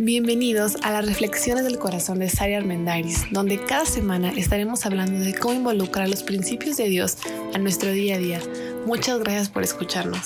Bienvenidos 0.00 0.76
a 0.82 0.92
las 0.92 1.06
Reflexiones 1.06 1.64
del 1.64 1.80
Corazón 1.80 2.20
de 2.20 2.30
Sari 2.30 2.54
Armendariz, 2.54 3.24
donde 3.32 3.60
cada 3.60 3.84
semana 3.84 4.30
estaremos 4.30 4.86
hablando 4.86 5.18
de 5.18 5.34
cómo 5.34 5.54
involucrar 5.54 6.08
los 6.08 6.22
principios 6.22 6.76
de 6.76 6.84
Dios 6.84 7.16
a 7.52 7.58
nuestro 7.58 7.90
día 7.90 8.14
a 8.14 8.18
día. 8.18 8.40
Muchas 8.86 9.18
gracias 9.18 9.48
por 9.48 9.64
escucharnos. 9.64 10.20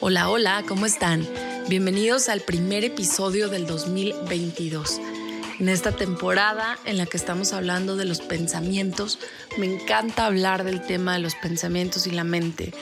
Hola, 0.00 0.28
hola, 0.28 0.64
¿cómo 0.66 0.84
están? 0.84 1.24
Bienvenidos 1.68 2.28
al 2.28 2.40
primer 2.40 2.82
episodio 2.82 3.48
del 3.48 3.68
2022. 3.68 5.00
En 5.60 5.68
esta 5.68 5.92
temporada 5.92 6.76
en 6.84 6.98
la 6.98 7.06
que 7.06 7.16
estamos 7.16 7.52
hablando 7.52 7.94
de 7.94 8.06
los 8.06 8.20
pensamientos, 8.20 9.20
me 9.56 9.72
encanta 9.72 10.26
hablar 10.26 10.64
del 10.64 10.84
tema 10.84 11.12
de 11.12 11.20
los 11.20 11.36
pensamientos 11.36 12.08
y 12.08 12.10
la 12.10 12.24
mente 12.24 12.72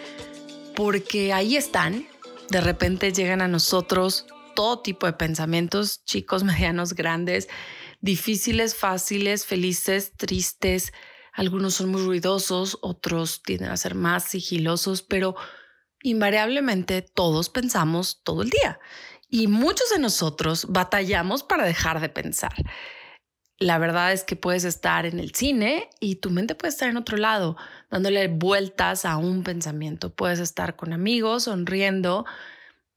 porque 0.83 1.35
ahí 1.35 1.59
están, 1.59 2.07
de 2.49 2.63
repente 2.63 3.13
llegan 3.13 3.43
a 3.43 3.49
nosotros 3.49 4.25
todo 4.57 4.81
tipo 4.81 5.05
de 5.05 5.13
pensamientos, 5.13 6.03
chicos, 6.07 6.43
medianos, 6.45 6.95
grandes, 6.95 7.49
difíciles, 8.01 8.75
fáciles, 8.75 9.45
felices, 9.45 10.13
tristes. 10.17 10.95
Algunos 11.35 11.75
son 11.75 11.91
muy 11.91 12.01
ruidosos, 12.01 12.79
otros 12.81 13.43
tienden 13.43 13.69
a 13.69 13.77
ser 13.77 13.95
más 13.95 14.25
sigilosos, 14.25 15.03
pero 15.03 15.37
invariablemente 16.03 17.03
todos 17.03 17.51
pensamos 17.51 18.23
todo 18.25 18.41
el 18.41 18.49
día. 18.49 18.81
Y 19.29 19.49
muchos 19.49 19.91
de 19.91 19.99
nosotros 19.99 20.65
batallamos 20.71 21.43
para 21.43 21.67
dejar 21.67 22.01
de 22.01 22.09
pensar 22.09 22.55
la 23.61 23.77
verdad 23.77 24.13
es 24.13 24.25
que 24.25 24.37
puedes 24.37 24.65
estar 24.65 25.05
en 25.05 25.21
el 25.21 25.35
cine 25.35 25.91
y 26.01 26.17
tu 26.17 26.31
mente 26.31 26.55
puede 26.55 26.71
estar 26.71 26.89
en 26.89 26.97
otro 26.97 27.19
lado, 27.19 27.59
dándole 27.91 28.27
vueltas 28.29 29.05
a 29.05 29.19
un 29.19 29.45
pensamiento. 29.45 30.15
Puedes 30.15 30.39
estar 30.39 30.77
con 30.77 30.95
amigos, 30.95 31.45
sonriendo, 31.45 32.25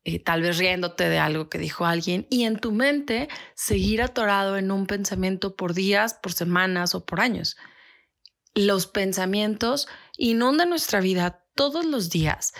eh, 0.05 0.23
tal 0.23 0.41
vez 0.41 0.57
riéndote 0.57 1.09
de 1.09 1.19
algo 1.19 1.49
que 1.49 1.57
dijo 1.57 1.85
alguien 1.85 2.27
y 2.29 2.45
en 2.45 2.57
tu 2.57 2.71
mente 2.71 3.27
seguir 3.55 4.01
atorado 4.01 4.55
en 4.57 4.71
un 4.71 4.87
pensamiento 4.87 5.57
por 5.57 5.73
días, 5.73 6.13
por 6.13 6.31
semanas 6.31 6.95
o 6.95 7.05
por 7.05 7.19
años. 7.19 7.57
Los 8.55 8.87
pensamientos 8.87 9.89
inundan 10.17 10.69
nuestra 10.69 11.01
vida 11.01 11.43
todos 11.55 11.85
los 11.85 12.09
días 12.09 12.53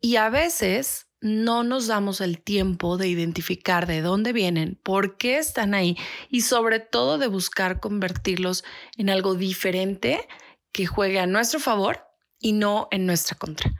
y 0.00 0.14
a 0.14 0.30
veces 0.30 1.05
no 1.20 1.64
nos 1.64 1.86
damos 1.86 2.20
el 2.20 2.40
tiempo 2.40 2.96
de 2.96 3.08
identificar 3.08 3.86
de 3.86 4.02
dónde 4.02 4.32
vienen, 4.32 4.78
por 4.82 5.16
qué 5.16 5.38
están 5.38 5.74
ahí 5.74 5.96
y 6.28 6.42
sobre 6.42 6.80
todo 6.80 7.18
de 7.18 7.26
buscar 7.26 7.80
convertirlos 7.80 8.64
en 8.96 9.10
algo 9.10 9.34
diferente 9.34 10.26
que 10.72 10.86
juegue 10.86 11.18
a 11.18 11.26
nuestro 11.26 11.58
favor 11.58 12.06
y 12.38 12.52
no 12.52 12.88
en 12.90 13.06
nuestra 13.06 13.36
contra. 13.36 13.72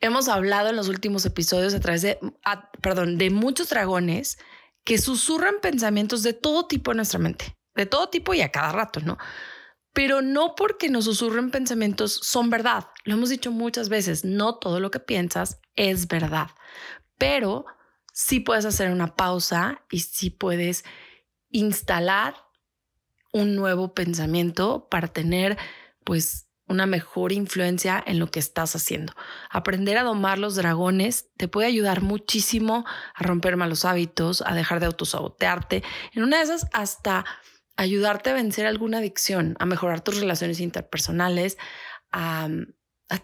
Hemos 0.00 0.28
hablado 0.28 0.68
en 0.68 0.76
los 0.76 0.88
últimos 0.88 1.26
episodios 1.26 1.74
a 1.74 1.80
través 1.80 2.02
de, 2.02 2.18
perdón, 2.80 3.18
de 3.18 3.30
muchos 3.30 3.68
dragones 3.68 4.38
que 4.84 4.98
susurran 4.98 5.56
pensamientos 5.60 6.22
de 6.22 6.34
todo 6.34 6.66
tipo 6.66 6.92
en 6.92 6.98
nuestra 6.98 7.18
mente, 7.18 7.56
de 7.74 7.86
todo 7.86 8.08
tipo 8.08 8.32
y 8.32 8.40
a 8.42 8.52
cada 8.52 8.72
rato, 8.72 9.00
¿no? 9.00 9.18
Pero 9.98 10.22
no 10.22 10.54
porque 10.54 10.90
nos 10.90 11.06
susurren 11.06 11.50
pensamientos 11.50 12.20
son 12.22 12.50
verdad. 12.50 12.86
Lo 13.02 13.14
hemos 13.14 13.30
dicho 13.30 13.50
muchas 13.50 13.88
veces, 13.88 14.24
no 14.24 14.54
todo 14.54 14.78
lo 14.78 14.92
que 14.92 15.00
piensas 15.00 15.58
es 15.74 16.06
verdad, 16.06 16.50
pero 17.18 17.66
sí 18.12 18.38
puedes 18.38 18.64
hacer 18.64 18.92
una 18.92 19.16
pausa 19.16 19.82
y 19.90 19.98
sí 19.98 20.30
puedes 20.30 20.84
instalar 21.50 22.36
un 23.32 23.56
nuevo 23.56 23.92
pensamiento 23.92 24.86
para 24.88 25.08
tener 25.08 25.58
pues 26.04 26.46
una 26.68 26.86
mejor 26.86 27.32
influencia 27.32 28.00
en 28.06 28.20
lo 28.20 28.30
que 28.30 28.38
estás 28.38 28.76
haciendo. 28.76 29.14
Aprender 29.50 29.98
a 29.98 30.04
domar 30.04 30.38
los 30.38 30.54
dragones 30.54 31.30
te 31.36 31.48
puede 31.48 31.66
ayudar 31.66 32.02
muchísimo 32.02 32.84
a 33.16 33.22
romper 33.24 33.56
malos 33.56 33.84
hábitos, 33.84 34.44
a 34.46 34.54
dejar 34.54 34.78
de 34.78 34.86
autosabotearte. 34.86 35.82
En 36.12 36.22
una 36.22 36.36
de 36.36 36.44
esas 36.44 36.68
hasta 36.72 37.24
ayudarte 37.78 38.30
a 38.30 38.34
vencer 38.34 38.66
alguna 38.66 38.98
adicción, 38.98 39.56
a 39.60 39.64
mejorar 39.64 40.00
tus 40.00 40.18
relaciones 40.18 40.60
interpersonales, 40.60 41.56
a, 42.12 42.48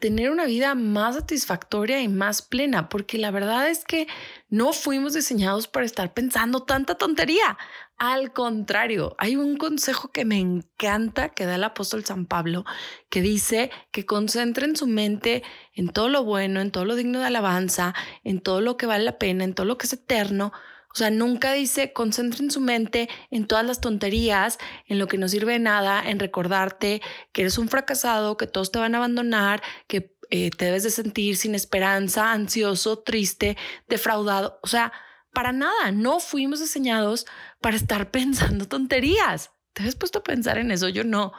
tener 0.01 0.31
una 0.31 0.47
vida 0.47 0.75
más 0.75 1.15
satisfactoria 1.15 2.01
y 2.01 2.09
más 2.09 2.41
plena, 2.41 2.89
porque 2.89 3.19
la 3.19 3.31
verdad 3.31 3.69
es 3.69 3.85
que 3.85 4.07
no 4.49 4.73
fuimos 4.73 5.13
diseñados 5.13 5.69
para 5.69 5.85
estar 5.85 6.15
pensando 6.15 6.63
tanta 6.63 6.95
tontería. 6.95 7.59
Al 7.99 8.33
contrario, 8.33 9.15
hay 9.19 9.37
un 9.37 9.59
consejo 9.59 10.11
que 10.11 10.25
me 10.25 10.39
encanta 10.39 11.29
que 11.31 11.45
da 11.45 11.57
el 11.57 11.65
apóstol 11.65 12.03
San 12.05 12.25
Pablo, 12.25 12.65
que 13.11 13.21
dice 13.21 13.71
que 13.93 14.07
concentren 14.07 14.75
su 14.75 14.87
mente 14.87 15.43
en 15.75 15.89
todo 15.89 16.09
lo 16.09 16.25
bueno, 16.25 16.63
en 16.63 16.71
todo 16.71 16.87
lo 16.87 16.95
digno 16.95 17.19
de 17.19 17.27
alabanza, 17.27 17.95
en 18.23 18.41
todo 18.41 18.63
lo 18.63 18.79
que 18.79 18.87
vale 18.87 19.05
la 19.05 19.19
pena, 19.19 19.45
en 19.45 19.53
todo 19.53 19.67
lo 19.67 19.77
que 19.77 19.87
es 19.87 19.93
eterno, 19.93 20.53
o 20.95 20.99
sea, 20.99 21.11
nunca 21.11 21.53
dice 21.53 21.93
concentren 21.93 22.53
su 22.53 22.61
mente 22.61 23.09
en 23.33 23.49
todas 23.49 23.67
las 23.67 23.81
tonterías, 23.81 24.59
en 24.87 25.01
lo 25.01 25.09
que 25.09 25.19
no 25.19 25.27
sirve 25.27 25.55
de 25.55 25.59
nada, 25.59 26.01
en 26.09 26.21
recordarte 26.21 27.03
que 27.33 27.41
eres 27.41 27.59
un 27.59 27.69
fracasado, 27.69 28.37
que 28.37 28.47
todos 28.47 28.71
te 28.71 28.79
van 28.79 28.95
a 28.95 28.99
abandonar, 28.99 29.61
que 29.89 30.17
eh, 30.31 30.51
te 30.51 30.67
debes 30.67 30.85
de 30.85 30.91
sentir 30.91 31.37
sin 31.37 31.57
esperanza, 31.57 32.31
ansioso, 32.31 33.01
triste, 33.01 33.57
defraudado. 33.89 34.61
O 34.63 34.69
sea, 34.69 34.93
para 35.33 35.51
nada, 35.51 35.91
no 35.91 36.21
fuimos 36.21 36.61
diseñados 36.61 37.27
para 37.61 37.77
estar 37.77 38.11
pensando 38.13 38.69
tonterías. 38.69 39.51
¿Te 39.73 39.83
has 39.83 39.97
puesto 39.97 40.21
a 40.21 40.23
pensar 40.23 40.59
en 40.59 40.71
eso? 40.71 40.89
Yo 40.89 41.03
no. 41.03 41.33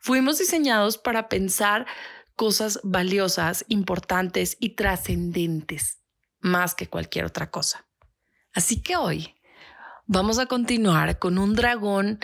Fuimos 0.00 0.36
diseñados 0.36 0.98
para 0.98 1.30
pensar 1.30 1.86
cosas 2.36 2.78
valiosas, 2.84 3.64
importantes 3.68 4.58
y 4.60 4.76
trascendentes, 4.76 6.02
más 6.40 6.74
que 6.74 6.88
cualquier 6.88 7.24
otra 7.24 7.50
cosa. 7.50 7.87
Así 8.52 8.82
que 8.82 8.96
hoy 8.96 9.34
vamos 10.06 10.38
a 10.38 10.46
continuar 10.46 11.18
con 11.18 11.38
un 11.38 11.54
dragón 11.54 12.18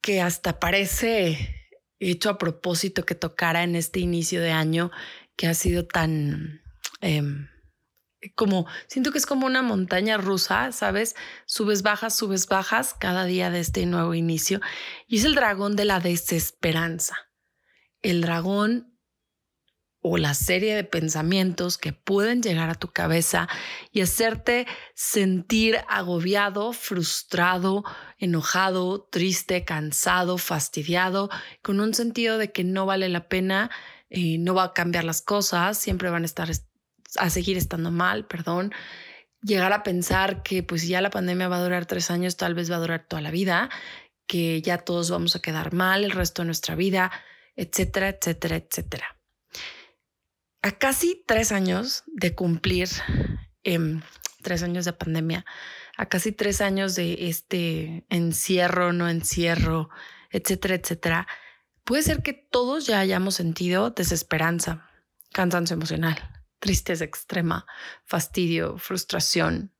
que 0.00 0.20
hasta 0.20 0.58
parece 0.58 1.54
hecho 2.00 2.30
a 2.30 2.38
propósito 2.38 3.04
que 3.04 3.14
tocara 3.14 3.62
en 3.62 3.76
este 3.76 4.00
inicio 4.00 4.40
de 4.40 4.52
año 4.52 4.90
que 5.36 5.46
ha 5.46 5.54
sido 5.54 5.86
tan... 5.86 6.62
Em, 7.00 7.48
como 8.34 8.66
siento 8.88 9.12
que 9.12 9.18
es 9.18 9.26
como 9.26 9.46
una 9.46 9.62
montaña 9.62 10.16
rusa, 10.16 10.72
¿sabes? 10.72 11.14
Subes, 11.46 11.82
bajas, 11.82 12.16
subes, 12.16 12.48
bajas 12.48 12.94
cada 12.98 13.24
día 13.24 13.48
de 13.50 13.60
este 13.60 13.86
nuevo 13.86 14.14
inicio. 14.14 14.60
Y 15.06 15.18
es 15.18 15.24
el 15.24 15.36
dragón 15.36 15.76
de 15.76 15.84
la 15.84 16.00
desesperanza. 16.00 17.16
El 18.02 18.20
dragón 18.20 18.97
o 20.00 20.16
la 20.16 20.34
serie 20.34 20.76
de 20.76 20.84
pensamientos 20.84 21.76
que 21.76 21.92
pueden 21.92 22.42
llegar 22.42 22.70
a 22.70 22.74
tu 22.74 22.88
cabeza 22.88 23.48
y 23.90 24.00
hacerte 24.00 24.66
sentir 24.94 25.78
agobiado, 25.88 26.72
frustrado, 26.72 27.84
enojado, 28.18 29.02
triste, 29.10 29.64
cansado, 29.64 30.38
fastidiado, 30.38 31.30
con 31.62 31.80
un 31.80 31.94
sentido 31.94 32.38
de 32.38 32.52
que 32.52 32.64
no 32.64 32.86
vale 32.86 33.08
la 33.08 33.28
pena, 33.28 33.70
y 34.10 34.38
no 34.38 34.54
va 34.54 34.64
a 34.64 34.72
cambiar 34.72 35.04
las 35.04 35.22
cosas, 35.22 35.78
siempre 35.78 36.10
van 36.10 36.22
a 36.22 36.26
estar 36.26 36.50
a 37.16 37.30
seguir 37.30 37.56
estando 37.56 37.90
mal, 37.90 38.26
perdón. 38.26 38.72
Llegar 39.42 39.72
a 39.72 39.82
pensar 39.82 40.42
que 40.42 40.62
pues 40.62 40.86
ya 40.88 41.00
la 41.00 41.10
pandemia 41.10 41.48
va 41.48 41.58
a 41.58 41.62
durar 41.62 41.86
tres 41.86 42.10
años, 42.10 42.36
tal 42.36 42.54
vez 42.54 42.70
va 42.70 42.76
a 42.76 42.80
durar 42.80 43.06
toda 43.06 43.22
la 43.22 43.30
vida, 43.30 43.70
que 44.26 44.62
ya 44.62 44.78
todos 44.78 45.10
vamos 45.10 45.36
a 45.36 45.42
quedar 45.42 45.72
mal 45.72 46.04
el 46.04 46.10
resto 46.10 46.42
de 46.42 46.46
nuestra 46.46 46.74
vida, 46.74 47.12
etcétera, 47.56 48.08
etcétera, 48.08 48.56
etcétera 48.56 49.17
a 50.62 50.72
casi 50.72 51.22
tres 51.26 51.52
años 51.52 52.04
de 52.06 52.34
cumplir 52.34 52.88
em, 53.62 54.00
tres 54.42 54.62
años 54.62 54.84
de 54.84 54.92
pandemia, 54.92 55.44
a 55.96 56.06
casi 56.06 56.32
tres 56.32 56.60
años 56.60 56.94
de 56.94 57.28
este 57.28 58.06
encierro, 58.08 58.92
no 58.92 59.08
encierro, 59.08 59.90
etcétera, 60.30 60.76
etcétera, 60.76 61.26
puede 61.84 62.02
ser 62.02 62.22
que 62.22 62.32
todos 62.32 62.86
ya 62.86 63.00
hayamos 63.00 63.34
sentido 63.34 63.90
desesperanza, 63.90 64.88
cansancio 65.32 65.74
emocional, 65.74 66.16
tristeza 66.58 67.04
extrema, 67.04 67.66
fastidio, 68.04 68.78
frustración. 68.78 69.72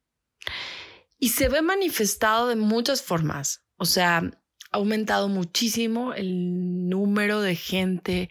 Y 1.19 1.31
se 1.31 1.49
ve 1.49 1.63
manifestado 1.63 2.49
de 2.49 2.57
muchas 2.57 3.03
formas. 3.03 3.65
O 3.77 3.85
sea, 3.85 4.19
ha 4.19 4.77
aumentado 4.77 5.29
muchísimo 5.29 6.15
el 6.15 6.89
número 6.89 7.41
de 7.41 7.57
gente 7.57 8.31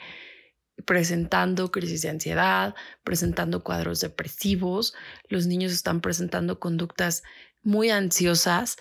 presentando 0.85 1.71
crisis 1.71 2.01
de 2.01 2.09
ansiedad, 2.09 2.75
presentando 3.03 3.63
cuadros 3.63 3.99
depresivos, 4.01 4.93
los 5.27 5.47
niños 5.47 5.71
están 5.71 6.01
presentando 6.01 6.59
conductas 6.59 7.23
muy 7.63 7.89
ansiosas. 7.89 8.77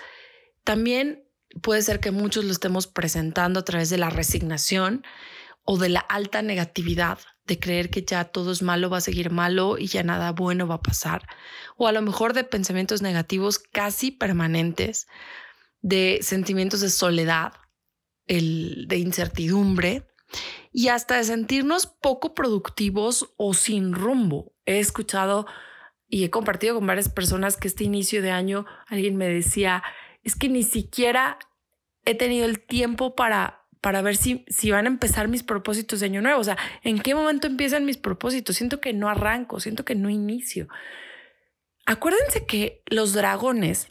También 0.64 1.24
puede 1.62 1.82
ser 1.82 2.00
que 2.00 2.10
muchos 2.10 2.44
lo 2.44 2.52
estemos 2.52 2.86
presentando 2.86 3.60
a 3.60 3.64
través 3.64 3.90
de 3.90 3.98
la 3.98 4.10
resignación 4.10 5.04
o 5.64 5.78
de 5.78 5.88
la 5.88 6.00
alta 6.00 6.42
negatividad, 6.42 7.18
de 7.44 7.58
creer 7.58 7.90
que 7.90 8.04
ya 8.04 8.24
todo 8.24 8.52
es 8.52 8.62
malo, 8.62 8.90
va 8.90 8.98
a 8.98 9.02
seguir 9.02 9.30
malo 9.30 9.78
y 9.78 9.86
ya 9.86 10.02
nada 10.02 10.32
bueno 10.32 10.66
va 10.66 10.76
a 10.76 10.82
pasar. 10.82 11.26
O 11.76 11.88
a 11.88 11.92
lo 11.92 12.02
mejor 12.02 12.34
de 12.34 12.44
pensamientos 12.44 13.02
negativos 13.02 13.58
casi 13.58 14.10
permanentes, 14.10 15.08
de 15.80 16.20
sentimientos 16.22 16.80
de 16.80 16.90
soledad, 16.90 17.52
el, 18.26 18.86
de 18.88 18.98
incertidumbre 18.98 20.06
y 20.72 20.88
hasta 20.88 21.16
de 21.16 21.24
sentirnos 21.24 21.86
poco 21.86 22.34
productivos 22.34 23.32
o 23.36 23.54
sin 23.54 23.94
rumbo. 23.94 24.52
He 24.66 24.78
escuchado 24.78 25.46
y 26.08 26.24
he 26.24 26.30
compartido 26.30 26.74
con 26.74 26.86
varias 26.86 27.08
personas 27.08 27.56
que 27.56 27.68
este 27.68 27.84
inicio 27.84 28.22
de 28.22 28.30
año 28.30 28.66
alguien 28.86 29.16
me 29.16 29.28
decía, 29.28 29.82
es 30.22 30.36
que 30.36 30.48
ni 30.48 30.62
siquiera 30.62 31.38
he 32.04 32.14
tenido 32.14 32.46
el 32.46 32.60
tiempo 32.60 33.14
para 33.14 33.66
para 33.86 34.02
ver 34.02 34.16
si, 34.16 34.44
si 34.48 34.72
van 34.72 34.86
a 34.86 34.88
empezar 34.88 35.28
mis 35.28 35.44
propósitos 35.44 36.00
de 36.00 36.06
año 36.06 36.20
nuevo. 36.20 36.40
O 36.40 36.44
sea, 36.44 36.56
¿en 36.82 36.98
qué 36.98 37.14
momento 37.14 37.46
empiezan 37.46 37.84
mis 37.84 37.98
propósitos? 37.98 38.56
Siento 38.56 38.80
que 38.80 38.92
no 38.92 39.08
arranco, 39.08 39.60
siento 39.60 39.84
que 39.84 39.94
no 39.94 40.10
inicio. 40.10 40.66
Acuérdense 41.84 42.46
que 42.46 42.82
los 42.86 43.12
dragones 43.12 43.88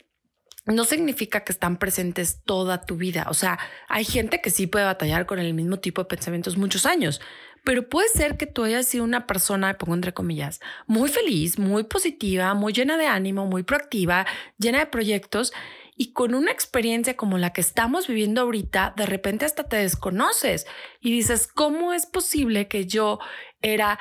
no 0.66 0.84
significa 0.84 1.44
que 1.44 1.52
están 1.52 1.78
presentes 1.78 2.42
toda 2.44 2.82
tu 2.86 2.98
vida. 2.98 3.28
O 3.30 3.34
sea, 3.34 3.60
hay 3.88 4.04
gente 4.04 4.42
que 4.42 4.50
sí 4.50 4.68
puede 4.68 4.86
batallar 4.86 5.26
con 5.26 5.40
el 5.40 5.54
mismo 5.54 5.78
tipo 5.78 6.02
de 6.02 6.08
pensamientos 6.08 6.58
muchos 6.58 6.86
años, 6.86 7.22
pero 7.64 7.88
puede 7.88 8.10
ser 8.10 8.38
que 8.38 8.48
tú 8.48 8.64
hayas 8.64 8.88
sido 8.88 9.04
una 9.04 9.28
persona, 9.28 9.78
pongo 9.78 9.96
entre 9.96 10.14
comillas, 10.14 10.60
muy 10.88 11.10
feliz, 11.10 11.60
muy 11.60 11.84
positiva, 11.84 12.54
muy 12.54 12.74
llena 12.74 12.98
de 12.98 13.08
ánimo, 13.08 13.46
muy 13.46 13.64
proactiva, 13.64 14.26
llena 14.58 14.80
de 14.80 14.86
proyectos 14.88 15.54
y 15.96 16.12
con 16.14 16.36
una 16.36 16.52
experiencia 16.52 17.16
como 17.16 17.38
la 17.38 17.54
que 17.54 17.62
estamos 17.62 18.08
viviendo 18.08 18.42
ahorita, 18.42 18.94
de 18.98 19.06
repente 19.06 19.46
hasta 19.46 19.64
te 19.64 19.78
desconoces 19.78 20.66
y 21.00 21.12
dices, 21.12 21.48
¿cómo 21.48 21.94
es 21.94 22.06
posible 22.06 22.68
que 22.68 22.86
yo 22.86 23.20
era 23.62 23.98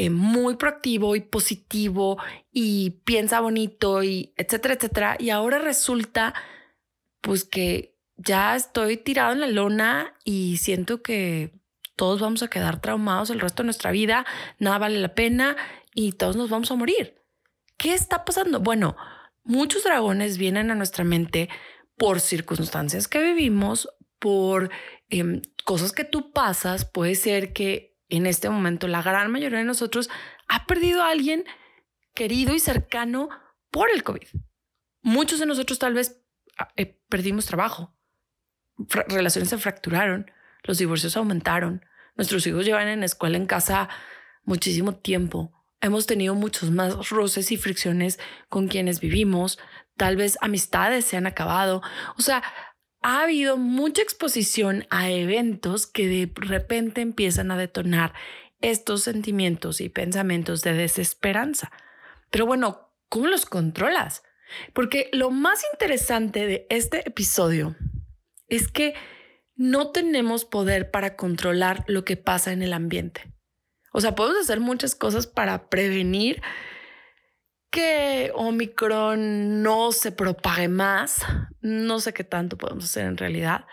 eh, 0.00 0.10
muy 0.10 0.54
proactivo 0.54 1.16
y 1.16 1.20
positivo 1.22 2.18
y 2.52 2.90
piensa 3.04 3.40
bonito 3.40 4.04
y 4.04 4.32
etcétera, 4.36 4.74
etcétera. 4.74 5.16
Y 5.18 5.30
ahora 5.30 5.58
resulta 5.58 6.34
pues 7.20 7.42
que 7.42 7.96
ya 8.16 8.54
estoy 8.54 8.96
tirado 8.96 9.32
en 9.32 9.40
la 9.40 9.48
lona 9.48 10.14
y 10.22 10.58
siento 10.58 11.02
que 11.02 11.52
todos 11.96 12.20
vamos 12.20 12.44
a 12.44 12.48
quedar 12.48 12.80
traumados 12.80 13.30
el 13.30 13.40
resto 13.40 13.64
de 13.64 13.66
nuestra 13.66 13.90
vida, 13.90 14.24
nada 14.60 14.78
vale 14.78 15.00
la 15.00 15.16
pena 15.16 15.56
y 15.92 16.12
todos 16.12 16.36
nos 16.36 16.48
vamos 16.48 16.70
a 16.70 16.76
morir. 16.76 17.16
¿Qué 17.76 17.92
está 17.92 18.24
pasando? 18.24 18.60
Bueno, 18.60 18.96
muchos 19.42 19.82
dragones 19.82 20.38
vienen 20.38 20.70
a 20.70 20.76
nuestra 20.76 21.02
mente 21.02 21.48
por 21.96 22.20
circunstancias 22.20 23.08
que 23.08 23.20
vivimos, 23.20 23.88
por 24.20 24.70
em, 25.10 25.42
cosas 25.64 25.90
que 25.90 26.04
tú 26.04 26.30
pasas. 26.30 26.84
Puede 26.84 27.16
ser 27.16 27.52
que 27.52 27.87
en 28.08 28.26
este 28.26 28.48
momento 28.48 28.88
la 28.88 29.02
gran 29.02 29.30
mayoría 29.30 29.58
de 29.58 29.64
nosotros 29.64 30.08
ha 30.48 30.66
perdido 30.66 31.02
a 31.02 31.10
alguien 31.10 31.44
querido 32.14 32.54
y 32.54 32.60
cercano 32.60 33.28
por 33.70 33.90
el 33.90 34.02
COVID. 34.02 34.26
Muchos 35.02 35.38
de 35.40 35.46
nosotros 35.46 35.78
tal 35.78 35.94
vez 35.94 36.20
ah, 36.58 36.68
eh, 36.76 37.00
perdimos 37.08 37.46
trabajo, 37.46 37.94
relaciones 39.08 39.50
se 39.50 39.58
fracturaron, 39.58 40.30
los 40.64 40.78
divorcios 40.78 41.16
aumentaron, 41.16 41.84
nuestros 42.16 42.46
hijos 42.46 42.64
llevan 42.64 42.88
en 42.88 43.04
escuela 43.04 43.36
en 43.36 43.46
casa 43.46 43.88
muchísimo 44.44 44.96
tiempo, 44.96 45.52
hemos 45.80 46.06
tenido 46.06 46.34
muchos 46.34 46.70
más 46.70 47.10
roces 47.10 47.52
y 47.52 47.56
fricciones 47.56 48.18
con 48.48 48.68
quienes 48.68 49.00
vivimos, 49.00 49.58
tal 49.96 50.16
vez 50.16 50.38
amistades 50.40 51.04
se 51.04 51.16
han 51.16 51.26
acabado, 51.26 51.82
o 52.16 52.22
sea, 52.22 52.42
ha 53.00 53.22
habido 53.22 53.56
mucha 53.56 54.02
exposición 54.02 54.86
a 54.90 55.10
eventos 55.10 55.86
que 55.86 56.08
de 56.08 56.32
repente 56.34 57.00
empiezan 57.00 57.50
a 57.50 57.56
detonar 57.56 58.12
estos 58.60 59.02
sentimientos 59.02 59.80
y 59.80 59.88
pensamientos 59.88 60.62
de 60.62 60.72
desesperanza. 60.72 61.70
Pero 62.30 62.46
bueno, 62.46 62.90
¿cómo 63.08 63.26
los 63.28 63.46
controlas? 63.46 64.22
Porque 64.72 65.08
lo 65.12 65.30
más 65.30 65.62
interesante 65.72 66.46
de 66.46 66.66
este 66.70 67.06
episodio 67.08 67.76
es 68.48 68.68
que 68.68 68.94
no 69.54 69.90
tenemos 69.90 70.44
poder 70.44 70.90
para 70.90 71.16
controlar 71.16 71.84
lo 71.86 72.04
que 72.04 72.16
pasa 72.16 72.52
en 72.52 72.62
el 72.62 72.72
ambiente. 72.72 73.32
O 73.92 74.00
sea, 74.00 74.14
podemos 74.14 74.40
hacer 74.40 74.60
muchas 74.60 74.94
cosas 74.94 75.26
para 75.26 75.68
prevenir 75.68 76.42
que 77.70 78.32
Omicron 78.34 79.62
no 79.62 79.92
se 79.92 80.12
propague 80.12 80.68
más. 80.68 81.24
No 81.60 82.00
sé 82.00 82.12
qué 82.12 82.24
tanto 82.24 82.56
podemos 82.56 82.84
hacer 82.84 83.06
en 83.06 83.16
realidad. 83.16 83.66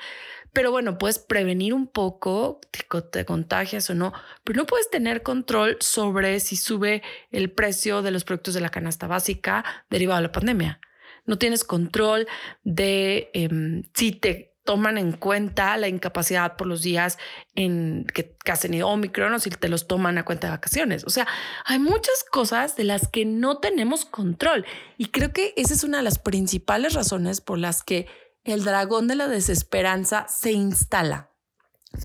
Pero 0.55 0.71
bueno, 0.71 0.97
puedes 0.97 1.19
prevenir 1.19 1.73
un 1.73 1.85
poco, 1.85 2.61
te, 2.71 2.85
te 3.11 3.25
contagias 3.25 3.89
o 3.89 3.93
no, 3.93 4.13
pero 4.45 4.57
no 4.57 4.65
puedes 4.65 4.89
tener 4.89 5.21
control 5.21 5.75
sobre 5.81 6.39
si 6.39 6.55
sube 6.55 7.03
el 7.31 7.51
precio 7.51 8.01
de 8.01 8.11
los 8.11 8.23
productos 8.23 8.53
de 8.53 8.61
la 8.61 8.69
canasta 8.69 9.05
básica 9.05 9.65
derivado 9.89 10.21
de 10.21 10.27
la 10.27 10.31
pandemia. 10.31 10.79
No 11.25 11.37
tienes 11.37 11.65
control 11.65 12.27
de 12.63 13.31
em, 13.33 13.83
si 13.93 14.13
te 14.13 14.54
toman 14.65 14.97
en 14.97 15.13
cuenta 15.13 15.77
la 15.77 15.87
incapacidad 15.87 16.57
por 16.57 16.67
los 16.67 16.81
días 16.81 17.17
en 17.53 18.05
que, 18.13 18.35
que 18.43 18.51
has 18.51 18.59
tenido 18.59 18.89
Omicron 18.89 19.33
o 19.33 19.39
si 19.39 19.51
te 19.51 19.69
los 19.69 19.87
toman 19.87 20.17
a 20.17 20.25
cuenta 20.25 20.47
de 20.47 20.51
vacaciones. 20.51 21.05
O 21.05 21.09
sea, 21.09 21.27
hay 21.65 21.79
muchas 21.79 22.25
cosas 22.29 22.75
de 22.75 22.83
las 22.83 23.07
que 23.07 23.25
no 23.25 23.59
tenemos 23.59 24.05
control 24.05 24.65
y 24.97 25.09
creo 25.09 25.31
que 25.31 25.53
esa 25.55 25.73
es 25.73 25.83
una 25.83 25.97
de 25.97 26.03
las 26.03 26.19
principales 26.19 26.93
razones 26.93 27.39
por 27.39 27.59
las 27.59 27.83
que 27.83 28.07
el 28.43 28.63
dragón 28.63 29.07
de 29.07 29.15
la 29.15 29.27
desesperanza 29.27 30.27
se 30.27 30.51
instala 30.51 31.31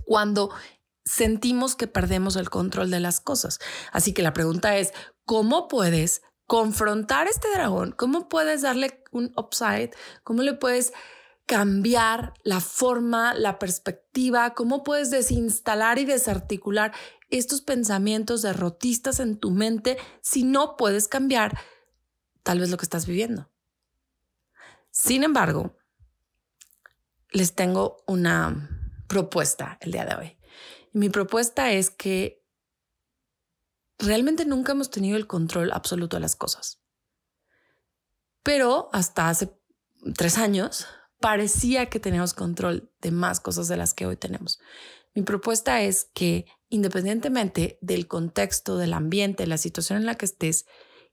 cuando 0.04 0.50
sentimos 1.04 1.74
que 1.74 1.86
perdemos 1.86 2.36
el 2.36 2.50
control 2.50 2.90
de 2.90 3.00
las 3.00 3.20
cosas. 3.20 3.58
Así 3.90 4.12
que 4.12 4.22
la 4.22 4.32
pregunta 4.32 4.76
es, 4.76 4.92
¿cómo 5.24 5.66
puedes 5.66 6.22
confrontar 6.46 7.26
este 7.26 7.48
dragón? 7.52 7.92
¿Cómo 7.92 8.28
puedes 8.28 8.62
darle 8.62 9.02
un 9.10 9.32
upside? 9.36 9.90
¿Cómo 10.24 10.42
le 10.42 10.54
puedes 10.54 10.92
cambiar 11.50 12.32
la 12.44 12.60
forma, 12.60 13.34
la 13.34 13.58
perspectiva, 13.58 14.54
cómo 14.54 14.84
puedes 14.84 15.10
desinstalar 15.10 15.98
y 15.98 16.04
desarticular 16.04 16.92
estos 17.28 17.60
pensamientos 17.60 18.42
derrotistas 18.42 19.18
en 19.18 19.36
tu 19.36 19.50
mente 19.50 19.98
si 20.20 20.44
no 20.44 20.76
puedes 20.76 21.08
cambiar 21.08 21.58
tal 22.44 22.60
vez 22.60 22.70
lo 22.70 22.76
que 22.76 22.84
estás 22.84 23.04
viviendo. 23.04 23.50
Sin 24.92 25.24
embargo, 25.24 25.76
les 27.32 27.56
tengo 27.56 27.96
una 28.06 28.70
propuesta 29.08 29.76
el 29.80 29.90
día 29.90 30.04
de 30.04 30.14
hoy. 30.14 30.38
mi 30.92 31.08
propuesta 31.08 31.72
es 31.72 31.90
que 31.90 32.44
realmente 33.98 34.44
nunca 34.44 34.70
hemos 34.70 34.88
tenido 34.88 35.16
el 35.16 35.26
control 35.26 35.72
absoluto 35.72 36.16
de 36.16 36.20
las 36.20 36.36
cosas. 36.36 36.80
Pero 38.44 38.88
hasta 38.92 39.28
hace 39.28 39.52
tres 40.14 40.38
años 40.38 40.86
parecía 41.20 41.86
que 41.86 42.00
teníamos 42.00 42.34
control 42.34 42.90
de 43.00 43.10
más 43.10 43.40
cosas 43.40 43.68
de 43.68 43.76
las 43.76 43.94
que 43.94 44.06
hoy 44.06 44.16
tenemos. 44.16 44.58
Mi 45.14 45.22
propuesta 45.22 45.82
es 45.82 46.10
que 46.14 46.46
independientemente 46.68 47.78
del 47.82 48.08
contexto, 48.08 48.78
del 48.78 48.94
ambiente, 48.94 49.46
la 49.46 49.58
situación 49.58 49.98
en 49.98 50.06
la 50.06 50.14
que 50.14 50.24
estés, 50.24 50.66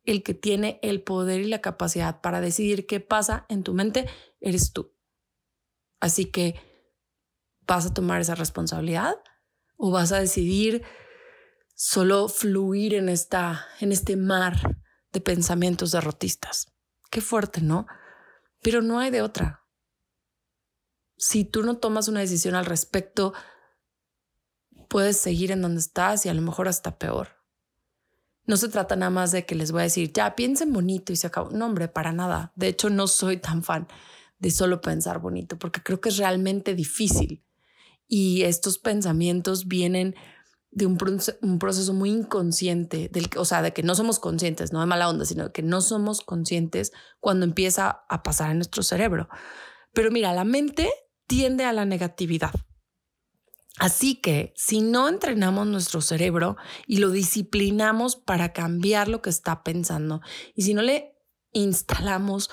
el 0.04 0.24
que 0.24 0.34
tiene 0.34 0.80
el 0.82 1.04
poder 1.04 1.42
y 1.42 1.48
la 1.48 1.62
capacidad 1.62 2.22
para 2.22 2.40
decidir 2.40 2.88
qué 2.88 3.00
pasa 3.02 3.46
en 3.50 3.64
tu 3.64 3.74
mente 3.74 4.08
eres 4.40 4.72
tú. 4.72 4.96
Así 6.00 6.26
que, 6.26 6.56
¿vas 7.62 7.86
a 7.88 7.94
tomar 7.94 8.22
esa 8.22 8.36
responsabilidad 8.36 9.16
o 9.76 9.92
vas 9.92 10.12
a 10.14 10.20
decidir 10.20 10.84
solo 11.76 12.30
fluir 12.30 12.94
en, 12.94 13.10
esta, 13.10 13.68
en 13.82 13.92
este 13.92 14.16
mar 14.16 14.78
de 15.12 15.20
pensamientos 15.20 15.92
derrotistas? 15.92 16.72
Qué 17.10 17.20
fuerte, 17.20 17.62
¿no? 17.62 17.88
Pero 18.62 18.82
no 18.82 19.00
hay 19.00 19.10
de 19.10 19.22
otra 19.22 19.67
si 21.18 21.46
tú 21.46 21.64
no 21.64 21.78
tomas 21.78 22.08
una 22.08 22.20
decisión 22.20 22.56
al 22.56 22.66
respecto, 22.66 23.34
puedes 24.88 25.18
seguir 25.18 25.52
en 25.52 25.62
donde 25.62 25.80
estás 25.80 26.26
y 26.26 26.30
a 26.30 26.34
lo 26.34 26.42
mejor 26.42 26.68
hasta 26.68 26.98
peor. 26.98 27.30
No 28.46 28.56
se 28.56 28.70
trata 28.70 28.96
nada 28.96 29.10
más 29.10 29.32
de 29.32 29.46
que 29.46 29.56
les 29.56 29.72
voy 29.72 29.82
a 29.82 29.84
decir, 29.84 30.14
ya 30.14 30.36
piensen 30.36 30.72
bonito 30.72 31.12
y 31.12 31.18
se 31.18 31.28
acabó. 31.28 31.50
No, 31.50 31.66
hombre, 31.66 31.90
para 31.90 32.14
nada. 32.14 32.54
De 32.56 32.70
hecho, 32.70 32.90
no 32.90 33.08
soy 33.08 33.38
tan 33.38 33.62
fan 33.64 33.88
de 34.40 34.52
solo 34.52 34.80
pensar 34.80 35.20
bonito 35.20 35.58
porque 35.58 35.84
creo 35.84 36.00
que 36.00 36.10
es 36.10 36.18
realmente 36.18 36.74
difícil. 36.74 37.44
Y 38.08 38.44
estos 38.44 38.78
pensamientos 38.78 39.68
vienen 39.68 40.16
de 40.72 40.86
un, 40.86 40.98
proceso 41.60 41.94
muy 41.94 42.12
inconsciente, 42.12 43.10
del, 43.12 43.30
o 43.36 43.46
sea, 43.46 43.62
de 43.62 43.74
que 43.74 43.84
no 43.84 43.96
somos 43.96 44.20
conscientes, 44.20 44.72
no 44.72 44.80
de 44.80 44.86
mala 44.86 45.10
onda, 45.10 45.26
sino 45.26 45.46
de 45.46 45.52
que 45.52 45.64
no 45.64 45.82
somos 45.82 46.22
conscientes 46.22 46.94
cuando 47.20 47.46
empieza 47.46 48.06
a 48.08 48.24
pasar 48.24 48.52
en 48.52 48.58
nuestro 48.58 48.84
cerebro. 48.84 49.28
Pero 49.92 50.12
mira, 50.12 50.34
la 50.34 50.44
mente 50.44 50.90
tiende 51.28 51.66
a 51.66 51.74
la 51.74 51.86
negatividad. 51.86 52.52
Así 53.78 54.16
que 54.16 54.54
si 54.56 54.82
no 54.82 55.08
entrenamos 55.08 55.68
nuestro 55.68 56.02
cerebro 56.02 56.58
y 56.88 56.98
lo 56.98 57.12
disciplinamos 57.12 58.16
para 58.16 58.52
cambiar 58.52 59.08
lo 59.08 59.22
que 59.22 59.30
está 59.30 59.64
pensando, 59.64 60.22
y 60.56 60.64
si 60.64 60.74
no 60.74 60.82
le 60.82 61.16
instalamos 61.52 62.50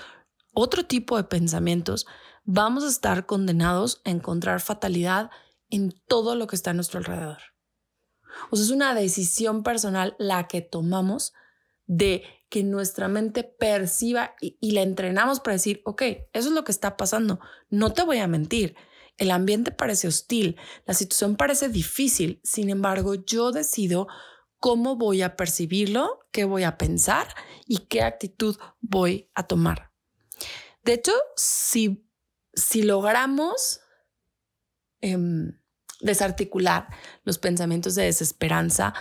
otro 0.52 0.84
tipo 0.84 1.16
de 1.16 1.24
pensamientos, 1.24 2.06
vamos 2.44 2.84
a 2.84 2.88
estar 2.88 3.24
condenados 3.24 4.02
a 4.04 4.10
encontrar 4.10 4.60
fatalidad 4.60 5.30
en 5.70 5.92
todo 6.06 6.34
lo 6.34 6.46
que 6.46 6.56
está 6.56 6.70
a 6.70 6.74
nuestro 6.74 6.98
alrededor. 6.98 7.38
O 8.50 8.56
sea, 8.56 8.66
es 8.66 8.70
una 8.70 8.94
decisión 8.94 9.62
personal 9.62 10.14
la 10.18 10.46
que 10.46 10.60
tomamos 10.60 11.32
de 11.86 12.24
que 12.54 12.62
nuestra 12.62 13.08
mente 13.08 13.42
perciba 13.42 14.36
y, 14.40 14.70
la 14.70 14.82
entrenamos 14.82 15.40
para 15.40 15.54
decir, 15.54 15.82
ok, 15.84 16.02
eso 16.32 16.48
es 16.50 16.54
lo 16.54 16.62
que 16.62 16.70
está 16.70 16.96
pasando, 16.96 17.40
no 17.68 17.92
te 17.92 18.04
voy 18.04 18.18
a 18.18 18.28
mentir. 18.28 18.76
el 19.16 19.32
ambiente 19.32 19.72
parece 19.72 20.06
hostil, 20.06 20.56
la 20.86 20.94
situación 20.94 21.34
parece 21.34 21.68
difícil, 21.68 22.40
sin 22.44 22.70
embargo 22.70 23.16
yo 23.16 23.50
decido 23.50 24.06
cómo 24.60 24.94
voy 24.94 25.22
a 25.22 25.34
percibirlo, 25.34 26.20
qué 26.30 26.44
voy 26.44 26.62
a 26.62 26.78
pensar 26.78 27.26
y 27.66 27.86
qué 27.86 28.02
actitud 28.02 28.56
voy 28.80 29.28
a 29.34 29.48
tomar. 29.48 29.90
De 30.84 30.92
hecho, 30.92 31.12
si, 31.34 32.08
si 32.52 32.84
logramos 32.84 33.80
em, 35.00 35.60
desarticular 36.02 36.86
los 37.24 37.38
pensamientos 37.38 37.96
de 37.96 38.04
desesperanza, 38.04 38.94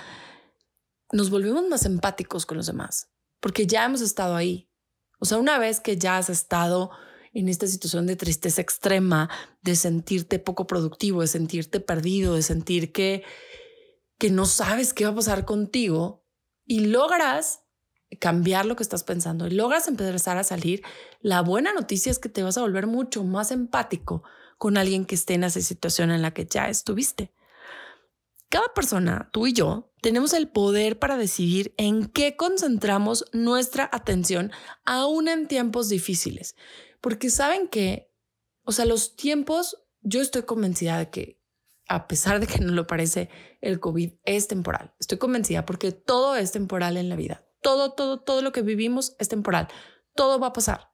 nos 1.12 1.30
volvemos 1.30 1.68
más 1.70 1.86
empáticos 1.86 2.48
con 2.48 2.58
los 2.58 2.66
demás, 2.66 3.14
porque 3.44 3.68
ya 3.68 3.84
hemos 3.84 4.00
estado 4.00 4.38
ahí. 4.38 4.70
O 5.20 5.26
sea, 5.26 5.38
una 5.38 5.60
vez 5.60 5.82
que 5.82 5.98
ya 5.98 6.18
has 6.18 6.30
estado 6.30 6.92
en 7.34 7.50
esta 7.50 7.68
situación 7.68 8.08
de 8.08 8.16
tristeza 8.16 8.62
extrema, 8.62 9.30
de 9.62 9.76
sentirte 9.76 10.40
poco 10.40 10.66
productivo, 10.66 11.20
de 11.20 11.28
sentirte 11.28 11.82
perdido, 11.82 12.36
de 12.36 12.42
sentir 12.42 12.94
que, 12.94 13.22
que 14.18 14.30
no 14.30 14.46
sabes 14.46 14.94
qué 14.94 15.04
va 15.04 15.12
a 15.12 15.16
pasar 15.16 15.44
contigo 15.44 16.24
y 16.66 16.86
logras 16.86 17.64
cambiar 18.22 18.66
lo 18.66 18.78
que 18.78 18.84
estás 18.84 19.04
pensando 19.04 19.46
y 19.48 19.52
logras 19.52 19.90
empezar 19.90 20.38
a 20.38 20.46
salir, 20.46 20.82
la 21.20 21.42
buena 21.42 21.74
noticia 21.74 22.12
es 22.12 22.20
que 22.20 22.30
te 22.30 22.44
vas 22.44 22.58
a 22.58 22.62
volver 22.62 22.88
mucho 22.88 23.26
más 23.26 23.52
empático 23.52 24.24
con 24.58 24.78
alguien 24.78 25.04
que 25.04 25.16
esté 25.16 25.34
en 25.34 25.44
esa 25.44 25.60
situación 25.60 26.12
en 26.12 26.22
la 26.22 26.34
que 26.34 26.46
ya 26.46 26.70
estuviste. 26.70 27.34
Cada 28.54 28.72
persona, 28.76 29.32
tú 29.34 29.48
y 29.48 29.54
yo, 29.54 29.92
tenemos 30.00 30.32
el 30.32 30.48
poder 30.48 31.00
para 31.00 31.18
decidir 31.18 31.74
en 31.76 32.06
qué 32.06 32.36
concentramos 32.36 33.26
nuestra 33.34 33.90
atención 33.92 34.52
aún 34.86 35.28
en 35.28 35.48
tiempos 35.48 35.90
difíciles. 35.90 36.56
Porque 37.02 37.32
saben 37.32 37.68
que, 37.68 38.14
o 38.64 38.72
sea, 38.72 38.86
los 38.86 39.16
tiempos, 39.16 39.84
yo 40.02 40.22
estoy 40.22 40.44
convencida 40.44 41.00
de 41.00 41.10
que, 41.10 41.42
a 41.88 42.08
pesar 42.08 42.40
de 42.40 42.46
que 42.46 42.60
no 42.60 42.74
lo 42.74 42.86
parece, 42.86 43.32
el 43.60 43.80
COVID 43.80 44.12
es 44.24 44.48
temporal. 44.48 44.94
Estoy 45.00 45.18
convencida 45.18 45.66
porque 45.66 45.92
todo 45.92 46.36
es 46.36 46.52
temporal 46.52 46.98
en 46.98 47.10
la 47.10 47.16
vida. 47.16 47.48
Todo, 47.64 47.94
todo, 47.94 48.20
todo 48.20 48.44
lo 48.44 48.52
que 48.52 48.62
vivimos 48.62 49.16
es 49.18 49.30
temporal. 49.30 49.68
Todo 50.14 50.40
va 50.40 50.50
a 50.50 50.54
pasar. 50.54 50.92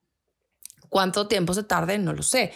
¿Cuánto 0.87 1.27
tiempo 1.27 1.53
se 1.53 1.63
tarde? 1.63 1.97
No 1.97 2.13
lo 2.13 2.23
sé. 2.23 2.53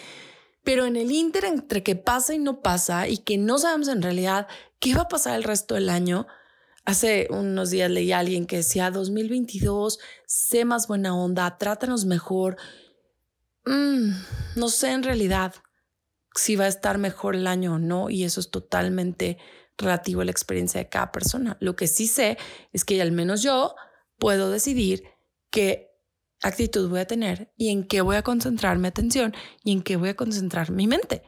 Pero 0.64 0.86
en 0.86 0.96
el 0.96 1.12
inter 1.12 1.44
entre 1.44 1.82
que 1.82 1.94
pasa 1.94 2.34
y 2.34 2.38
no 2.38 2.60
pasa 2.60 3.06
y 3.06 3.18
que 3.18 3.38
no 3.38 3.58
sabemos 3.58 3.88
en 3.88 4.02
realidad 4.02 4.48
qué 4.80 4.94
va 4.94 5.02
a 5.02 5.08
pasar 5.08 5.36
el 5.36 5.44
resto 5.44 5.74
del 5.74 5.88
año, 5.88 6.26
Hace 6.86 7.28
unos 7.30 7.70
días 7.70 7.90
leí 7.90 8.12
a 8.12 8.18
alguien 8.18 8.44
que 8.44 8.56
decía 8.56 8.90
2022, 8.90 10.00
sé 10.26 10.66
más 10.66 10.86
buena 10.86 11.16
onda, 11.16 11.56
trátanos 11.56 12.04
mejor, 12.04 12.58
Mm, 13.66 14.10
no 14.56 14.68
sé 14.68 14.90
en 14.90 15.02
realidad 15.02 15.54
si 16.34 16.56
va 16.56 16.64
a 16.64 16.68
estar 16.68 16.98
mejor 16.98 17.34
el 17.34 17.46
año 17.46 17.74
o 17.74 17.78
no, 17.78 18.10
y 18.10 18.24
eso 18.24 18.40
es 18.40 18.50
totalmente 18.50 19.38
relativo 19.78 20.20
a 20.20 20.24
la 20.24 20.30
experiencia 20.30 20.80
de 20.80 20.88
cada 20.88 21.12
persona. 21.12 21.56
Lo 21.60 21.76
que 21.76 21.86
sí 21.86 22.06
sé 22.06 22.36
es 22.72 22.84
que 22.84 23.00
al 23.00 23.12
menos 23.12 23.42
yo 23.42 23.74
puedo 24.18 24.50
decidir 24.50 25.04
qué 25.50 25.93
actitud 26.48 26.88
voy 26.88 27.00
a 27.00 27.06
tener 27.06 27.52
y 27.56 27.70
en 27.70 27.84
qué 27.84 28.00
voy 28.00 28.16
a 28.16 28.22
concentrar 28.22 28.78
mi 28.78 28.88
atención 28.88 29.34
y 29.62 29.72
en 29.72 29.82
qué 29.82 29.96
voy 29.96 30.10
a 30.10 30.16
concentrar 30.16 30.70
mi 30.70 30.86
mente. 30.86 31.22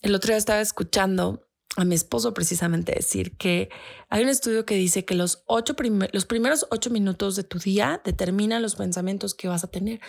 El 0.00 0.14
otro 0.14 0.28
día 0.28 0.38
estaba 0.38 0.60
escuchando 0.60 1.48
a 1.76 1.84
mi 1.84 1.94
esposo 1.94 2.34
precisamente 2.34 2.92
decir 2.92 3.36
que 3.36 3.68
hay 4.08 4.22
un 4.22 4.28
estudio 4.28 4.64
que 4.64 4.74
dice 4.74 5.04
que 5.04 5.14
los, 5.14 5.44
ocho 5.46 5.76
los 6.12 6.24
primeros 6.24 6.66
ocho 6.70 6.90
minutos 6.90 7.36
de 7.36 7.44
tu 7.44 7.58
día 7.58 8.00
determinan 8.04 8.62
los 8.62 8.76
pensamientos 8.76 9.34
que 9.34 9.48
vas 9.48 9.62
a 9.62 9.70
tener. 9.70 10.00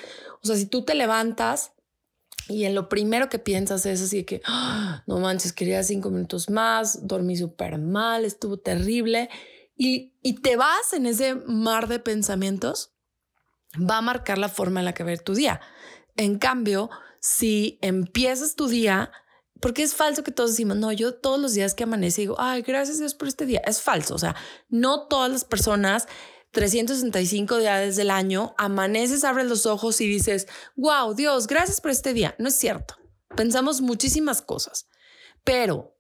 O 0.42 0.48
sea, 0.48 0.56
si 0.56 0.66
tú 0.66 0.84
te 0.84 0.96
levantas 0.96 1.74
y 2.48 2.64
en 2.64 2.74
lo 2.74 2.90
primero 2.90 3.30
que 3.30 3.38
piensas 3.38 3.86
es 3.86 4.02
así 4.02 4.24
que, 4.24 4.42
ah, 4.46 5.04
no 5.06 5.20
manches, 5.20 5.54
quería 5.54 5.84
cinco 5.84 6.10
minutos 6.10 6.50
más, 6.50 7.06
dormí 7.06 7.36
súper 7.36 7.78
mal, 7.78 8.26
estuvo 8.26 8.58
terrible, 8.58 9.30
y, 9.76 10.14
y 10.24 10.42
te 10.42 10.56
vas 10.56 10.94
en 10.94 11.06
ese 11.06 11.36
mar 11.36 11.88
de 11.88 12.00
pensamientos, 12.00 12.92
va 13.78 13.98
a 13.98 14.02
marcar 14.02 14.38
la 14.38 14.50
forma 14.50 14.80
en 14.80 14.86
la 14.86 14.94
que 14.94 15.04
ver 15.04 15.20
tu 15.22 15.34
día. 15.34 15.60
En 16.16 16.38
cambio, 16.38 16.90
si 17.20 17.80
empiezas 17.82 18.56
tu 18.56 18.68
día 18.68 19.12
porque 19.62 19.84
es 19.84 19.94
falso 19.94 20.24
que 20.24 20.32
todos 20.32 20.52
decimos, 20.52 20.78
no, 20.78 20.92
yo 20.92 21.16
todos 21.16 21.40
los 21.40 21.54
días 21.54 21.74
que 21.74 21.84
amanece 21.84 22.22
digo, 22.22 22.36
ay, 22.40 22.62
gracias 22.62 23.00
Dios 23.00 23.14
por 23.14 23.28
este 23.28 23.46
día. 23.46 23.62
Es 23.66 23.82
falso. 23.82 24.16
O 24.16 24.18
sea, 24.18 24.36
no 24.70 25.08
todas 25.08 25.30
las 25.32 25.44
personas 25.44 26.08
365 26.52 27.58
días 27.58 27.96
del 27.96 28.10
año 28.10 28.56
amaneces, 28.58 29.24
abres 29.24 29.48
los 29.48 29.66
ojos 29.66 30.00
y 30.02 30.08
dices, 30.08 30.48
wow, 30.76 31.14
Dios, 31.14 31.48
gracias 31.48 31.82
por 31.82 31.92
este 31.92 32.14
día. 32.14 32.36
No 32.40 32.48
es 32.48 32.56
cierto. 32.56 32.96
Pensamos 33.36 33.82
muchísimas 33.82 34.42
cosas, 34.42 34.88
pero 35.44 35.99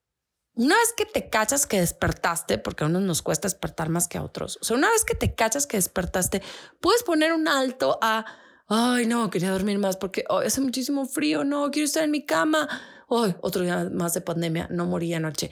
una 0.63 0.75
vez 0.75 0.93
que 0.95 1.05
te 1.05 1.29
cachas 1.29 1.65
que 1.65 1.79
despertaste, 1.79 2.57
porque 2.57 2.83
a 2.83 2.87
unos 2.87 3.01
nos 3.01 3.21
cuesta 3.21 3.47
despertar 3.47 3.89
más 3.89 4.07
que 4.07 4.17
a 4.17 4.23
otros, 4.23 4.57
o 4.61 4.65
sea, 4.65 4.75
una 4.75 4.89
vez 4.89 5.05
que 5.05 5.15
te 5.15 5.33
cachas 5.33 5.65
que 5.65 5.77
despertaste, 5.77 6.41
puedes 6.81 7.03
poner 7.03 7.31
un 7.31 7.47
alto 7.47 7.97
a, 8.01 8.25
ay, 8.67 9.05
no, 9.05 9.29
quería 9.29 9.51
dormir 9.51 9.79
más 9.79 9.95
porque 9.95 10.25
hace 10.29 10.59
muchísimo 10.59 11.05
frío, 11.05 11.45
no, 11.45 11.71
quiero 11.71 11.85
estar 11.85 12.03
en 12.03 12.11
mi 12.11 12.25
cama 12.25 12.67
hoy 13.07 13.35
otro 13.41 13.63
día 13.63 13.89
más 13.91 14.13
de 14.13 14.21
pandemia, 14.21 14.67
no 14.69 14.85
morí 14.85 15.13
anoche. 15.13 15.49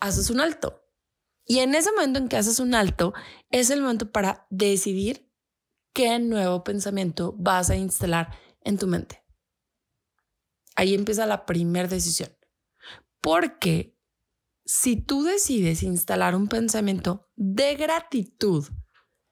Haces 0.00 0.28
un 0.30 0.40
alto. 0.40 0.82
Y 1.44 1.60
en 1.60 1.74
ese 1.74 1.92
momento 1.92 2.18
en 2.18 2.28
que 2.28 2.36
haces 2.36 2.58
un 2.58 2.74
alto, 2.74 3.14
es 3.50 3.70
el 3.70 3.80
momento 3.80 4.10
para 4.10 4.46
decidir 4.50 5.32
qué 5.94 6.18
nuevo 6.18 6.64
pensamiento 6.64 7.34
vas 7.38 7.70
a 7.70 7.76
instalar 7.76 8.36
en 8.60 8.76
tu 8.76 8.88
mente. 8.88 9.24
Ahí 10.74 10.94
empieza 10.94 11.26
la 11.26 11.46
primera 11.46 11.88
decisión. 11.88 12.36
Porque 13.20 13.95
si 14.66 14.96
tú 14.96 15.22
decides 15.22 15.84
instalar 15.84 16.34
un 16.34 16.48
pensamiento 16.48 17.30
de 17.36 17.76
gratitud 17.76 18.66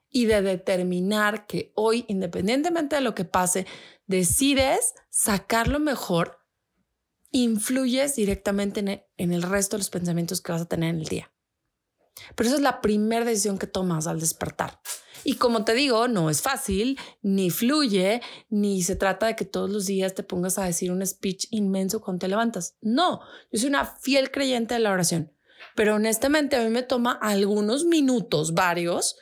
y 0.08 0.26
de 0.26 0.42
determinar 0.42 1.46
que 1.46 1.72
hoy, 1.74 2.04
independientemente 2.06 2.94
de 2.94 3.02
lo 3.02 3.16
que 3.16 3.24
pase, 3.24 3.66
decides 4.06 4.94
sacar 5.10 5.66
lo 5.66 5.80
mejor, 5.80 6.38
influyes 7.32 8.14
directamente 8.14 9.04
en 9.16 9.32
el, 9.32 9.42
resto 9.42 9.76
de 9.76 9.80
los 9.80 9.90
pensamientos 9.90 10.40
que 10.40 10.52
vas 10.52 10.62
a 10.62 10.68
tener 10.68 10.90
en 10.90 11.00
el 11.00 11.06
día. 11.06 11.33
Pero 12.34 12.48
esa 12.48 12.56
es 12.56 12.62
la 12.62 12.80
primera 12.80 13.24
decisión 13.24 13.58
que 13.58 13.66
tomas 13.66 14.06
al 14.06 14.20
despertar. 14.20 14.80
Y 15.24 15.36
como 15.36 15.64
te 15.64 15.72
digo, 15.72 16.06
no 16.06 16.28
es 16.28 16.42
fácil, 16.42 16.98
ni 17.22 17.50
fluye, 17.50 18.20
ni 18.50 18.82
se 18.82 18.94
trata 18.94 19.26
de 19.26 19.36
que 19.36 19.44
todos 19.44 19.70
los 19.70 19.86
días 19.86 20.14
te 20.14 20.22
pongas 20.22 20.58
a 20.58 20.64
decir 20.64 20.92
un 20.92 21.04
speech 21.04 21.46
inmenso 21.50 22.00
cuando 22.00 22.20
te 22.20 22.28
levantas. 22.28 22.76
No, 22.82 23.20
yo 23.50 23.58
soy 23.58 23.68
una 23.68 23.86
fiel 23.86 24.30
creyente 24.30 24.74
de 24.74 24.80
la 24.80 24.92
oración. 24.92 25.32
Pero 25.74 25.94
honestamente 25.94 26.56
a 26.56 26.62
mí 26.62 26.68
me 26.68 26.82
toma 26.82 27.12
algunos 27.12 27.84
minutos, 27.84 28.52
varios, 28.52 29.16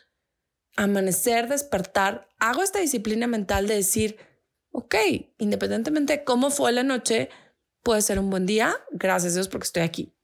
amanecer, 0.76 1.48
despertar. 1.48 2.28
Hago 2.38 2.62
esta 2.62 2.80
disciplina 2.80 3.28
mental 3.28 3.68
de 3.68 3.76
decir, 3.76 4.16
ok, 4.70 4.94
independientemente 5.38 6.14
de 6.14 6.24
cómo 6.24 6.50
fue 6.50 6.72
la 6.72 6.82
noche, 6.82 7.30
puede 7.82 8.02
ser 8.02 8.18
un 8.18 8.28
buen 8.28 8.46
día, 8.46 8.76
gracias 8.90 9.34
a 9.34 9.36
Dios 9.36 9.48
porque 9.48 9.66
estoy 9.66 9.82
aquí. 9.82 10.14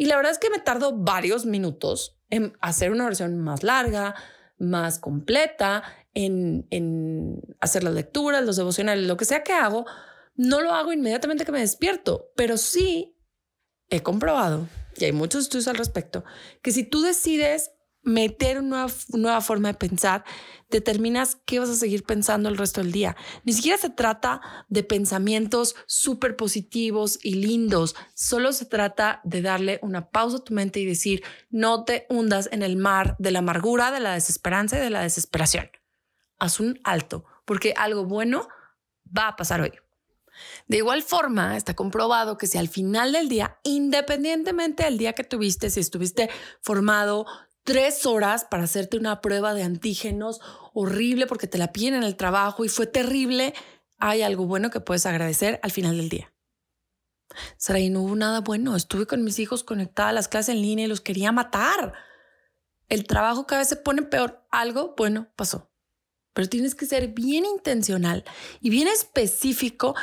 Y 0.00 0.06
la 0.06 0.16
verdad 0.16 0.32
es 0.32 0.38
que 0.38 0.48
me 0.48 0.58
tardo 0.58 0.96
varios 0.96 1.44
minutos 1.44 2.18
en 2.30 2.56
hacer 2.62 2.90
una 2.90 3.04
versión 3.04 3.36
más 3.36 3.62
larga, 3.62 4.14
más 4.56 4.98
completa, 4.98 5.82
en, 6.14 6.66
en 6.70 7.42
hacer 7.60 7.84
las 7.84 7.92
lecturas, 7.92 8.42
los 8.42 8.56
devocionales, 8.56 9.06
lo 9.06 9.18
que 9.18 9.26
sea 9.26 9.42
que 9.42 9.52
hago. 9.52 9.84
No 10.36 10.62
lo 10.62 10.72
hago 10.72 10.94
inmediatamente 10.94 11.44
que 11.44 11.52
me 11.52 11.60
despierto, 11.60 12.32
pero 12.34 12.56
sí 12.56 13.14
he 13.90 14.02
comprobado, 14.02 14.68
y 14.96 15.04
hay 15.04 15.12
muchos 15.12 15.42
estudios 15.42 15.68
al 15.68 15.76
respecto, 15.76 16.24
que 16.62 16.72
si 16.72 16.84
tú 16.84 17.02
decides 17.02 17.72
meter 18.02 18.58
una 18.58 18.86
nueva, 19.08 19.40
forma 19.40 19.68
de 19.68 19.74
pensar, 19.74 20.24
determinas 20.70 21.36
qué 21.44 21.58
vas 21.58 21.68
a 21.68 21.74
seguir 21.74 22.04
pensando 22.04 22.48
el 22.48 22.56
resto 22.56 22.80
del 22.80 22.92
día. 22.92 23.16
Ni 23.44 23.52
siquiera 23.52 23.76
se 23.78 23.90
trata 23.90 24.40
de 24.68 24.82
pensamientos 24.82 25.76
súper 25.86 26.36
positivos 26.36 27.18
y 27.22 27.34
lindos, 27.34 27.96
solo 28.14 28.52
se 28.52 28.64
trata 28.64 29.20
de 29.24 29.42
darle 29.42 29.78
una 29.82 30.10
pausa 30.10 30.38
a 30.38 30.44
tu 30.44 30.54
mente 30.54 30.80
y 30.80 30.86
decir, 30.86 31.22
no 31.50 31.84
te 31.84 32.06
hundas 32.08 32.48
en 32.52 32.62
el 32.62 32.76
mar 32.76 33.16
de 33.18 33.30
la 33.30 33.40
amargura, 33.40 33.90
de 33.90 34.00
la 34.00 34.14
desesperanza 34.14 34.78
y 34.78 34.80
de 34.80 34.90
la 34.90 35.02
desesperación. 35.02 35.70
Haz 36.38 36.60
un 36.60 36.80
alto, 36.84 37.24
porque 37.44 37.74
algo 37.76 38.04
bueno 38.04 38.48
va 39.16 39.28
a 39.28 39.36
pasar 39.36 39.60
hoy. 39.60 39.72
De 40.68 40.78
igual 40.78 41.02
forma, 41.02 41.56
está 41.56 41.74
comprobado 41.74 42.38
que 42.38 42.46
si 42.46 42.58
al 42.58 42.68
final 42.68 43.12
del 43.12 43.28
día, 43.28 43.58
independientemente 43.62 44.84
del 44.84 44.98
día 44.98 45.12
que 45.12 45.24
tuviste, 45.24 45.70
si 45.70 45.80
estuviste 45.80 46.30
formado, 46.62 47.26
tres 47.70 48.04
horas 48.04 48.44
para 48.44 48.64
hacerte 48.64 48.96
una 48.96 49.20
prueba 49.20 49.54
de 49.54 49.62
antígenos 49.62 50.40
horrible 50.74 51.28
porque 51.28 51.46
te 51.46 51.56
la 51.56 51.70
piden 51.70 51.94
en 51.94 52.02
el 52.02 52.16
trabajo 52.16 52.64
y 52.64 52.68
fue 52.68 52.88
terrible, 52.88 53.54
hay 53.98 54.22
algo 54.22 54.44
bueno 54.46 54.70
que 54.70 54.80
puedes 54.80 55.06
agradecer 55.06 55.60
al 55.62 55.70
final 55.70 55.96
del 55.96 56.08
día. 56.08 56.32
y 57.78 57.90
no 57.90 58.02
hubo 58.02 58.16
nada 58.16 58.40
bueno. 58.40 58.74
Estuve 58.74 59.06
con 59.06 59.22
mis 59.22 59.38
hijos 59.38 59.62
conectada 59.62 60.08
a 60.08 60.12
las 60.12 60.26
clases 60.26 60.56
en 60.56 60.62
línea 60.62 60.86
y 60.86 60.88
los 60.88 61.00
quería 61.00 61.30
matar. 61.30 61.94
El 62.88 63.06
trabajo 63.06 63.46
cada 63.46 63.60
vez 63.60 63.68
se 63.68 63.76
pone 63.76 64.02
peor. 64.02 64.44
Algo 64.50 64.96
bueno 64.96 65.28
pasó. 65.36 65.70
Pero 66.32 66.48
tienes 66.48 66.74
que 66.74 66.86
ser 66.86 67.08
bien 67.08 67.44
intencional 67.44 68.24
y 68.60 68.70
bien 68.70 68.88
específico 68.88 69.94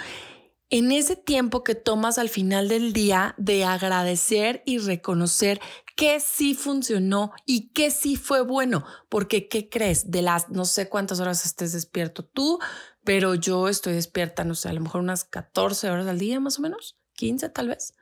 en 0.69 0.91
ese 0.91 1.15
tiempo 1.15 1.63
que 1.63 1.75
tomas 1.75 2.17
al 2.17 2.29
final 2.29 2.67
del 2.67 2.91
día 2.91 3.36
de 3.38 3.63
agradecer 3.63 4.63
y 4.65 4.79
reconocer 4.79 5.62
que 5.95 6.19
sí 6.19 6.53
funcionó 6.53 7.31
y 7.45 7.69
que 7.69 7.89
sí 7.89 8.17
fue 8.17 8.41
bueno. 8.41 8.86
Porque, 9.09 9.47
¿qué 9.47 9.69
crees? 9.69 10.12
De 10.12 10.21
las 10.21 10.50
no 10.50 10.65
sé 10.65 10.89
cuántas 10.89 11.19
horas 11.19 11.45
estés 11.45 11.71
despierto 11.71 12.25
tú, 12.25 12.59
pero 13.03 13.36
yo 13.36 13.69
estoy 13.69 13.93
despierta, 13.93 14.43
no 14.43 14.55
sé, 14.55 14.69
a 14.69 14.74
lo 14.74 14.81
mejor 14.81 15.01
unas 15.01 15.24
14 15.24 15.89
horas 15.89 16.07
al 16.07 16.19
día 16.19 16.39
más 16.39 16.59
o 16.59 16.62
menos, 16.62 16.97
15 17.13 17.50
tal 17.50 17.69
vez. 17.69 17.93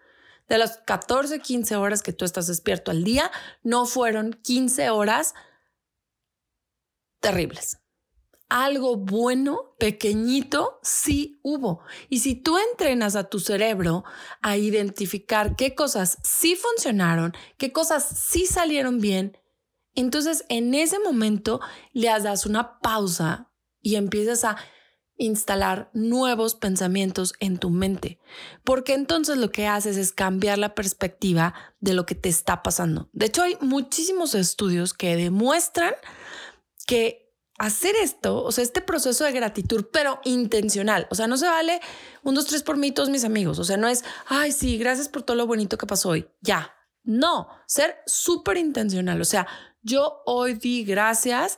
De 0.47 0.57
las 0.57 0.77
14, 0.77 1.39
15 1.39 1.75
horas 1.75 2.03
que 2.03 2.13
tú 2.13 2.25
estás 2.25 2.47
despierto 2.47 2.91
al 2.91 3.03
día, 3.03 3.31
no 3.63 3.85
fueron 3.85 4.33
15 4.33 4.89
horas 4.89 5.33
terribles 7.19 7.79
algo 8.55 8.95
bueno, 8.95 9.75
pequeñito, 9.79 10.79
sí 10.81 11.41
hubo. 11.43 11.81
Y 12.07 12.19
si 12.19 12.35
tú 12.35 12.57
entrenas 12.57 13.17
a 13.17 13.25
tu 13.25 13.41
cerebro 13.41 14.05
a 14.41 14.55
identificar 14.55 15.57
qué 15.57 15.75
cosas 15.75 16.19
sí 16.23 16.55
funcionaron, 16.55 17.33
qué 17.57 17.73
cosas 17.73 18.07
sí 18.07 18.45
salieron 18.45 19.01
bien, 19.01 19.37
entonces 19.93 20.45
en 20.47 20.73
ese 20.73 20.99
momento 20.99 21.59
le 21.91 22.07
das 22.07 22.45
una 22.45 22.79
pausa 22.79 23.51
y 23.81 23.95
empiezas 23.95 24.45
a 24.45 24.55
instalar 25.17 25.89
nuevos 25.93 26.55
pensamientos 26.55 27.33
en 27.41 27.57
tu 27.57 27.69
mente, 27.69 28.19
porque 28.63 28.93
entonces 28.93 29.35
lo 29.35 29.51
que 29.51 29.67
haces 29.67 29.97
es 29.97 30.13
cambiar 30.13 30.59
la 30.59 30.75
perspectiva 30.75 31.53
de 31.81 31.93
lo 31.93 32.05
que 32.05 32.15
te 32.15 32.29
está 32.29 32.63
pasando. 32.63 33.09
De 33.11 33.25
hecho, 33.25 33.43
hay 33.43 33.57
muchísimos 33.59 34.33
estudios 34.33 34.93
que 34.93 35.17
demuestran 35.17 35.93
que 36.87 37.24
hacer 37.57 37.95
esto, 37.95 38.43
o 38.43 38.51
sea, 38.51 38.63
este 38.63 38.81
proceso 38.81 39.23
de 39.23 39.31
gratitud, 39.31 39.85
pero 39.91 40.19
intencional. 40.25 41.07
O 41.09 41.15
sea, 41.15 41.27
no 41.27 41.37
se 41.37 41.47
vale 41.47 41.79
un, 42.23 42.35
dos, 42.35 42.45
tres 42.45 42.63
por 42.63 42.77
mí, 42.77 42.91
todos 42.91 43.09
mis 43.09 43.23
amigos. 43.23 43.59
O 43.59 43.63
sea, 43.63 43.77
no 43.77 43.87
es, 43.87 44.03
ay, 44.27 44.51
sí, 44.51 44.77
gracias 44.77 45.09
por 45.09 45.23
todo 45.23 45.37
lo 45.37 45.47
bonito 45.47 45.77
que 45.77 45.87
pasó 45.87 46.09
hoy. 46.09 46.27
Ya. 46.41 46.73
No, 47.03 47.47
ser 47.67 47.97
súper 48.07 48.57
intencional. 48.57 49.21
O 49.21 49.25
sea, 49.25 49.47
yo 49.81 50.23
hoy 50.25 50.55
di 50.55 50.83
gracias 50.83 51.57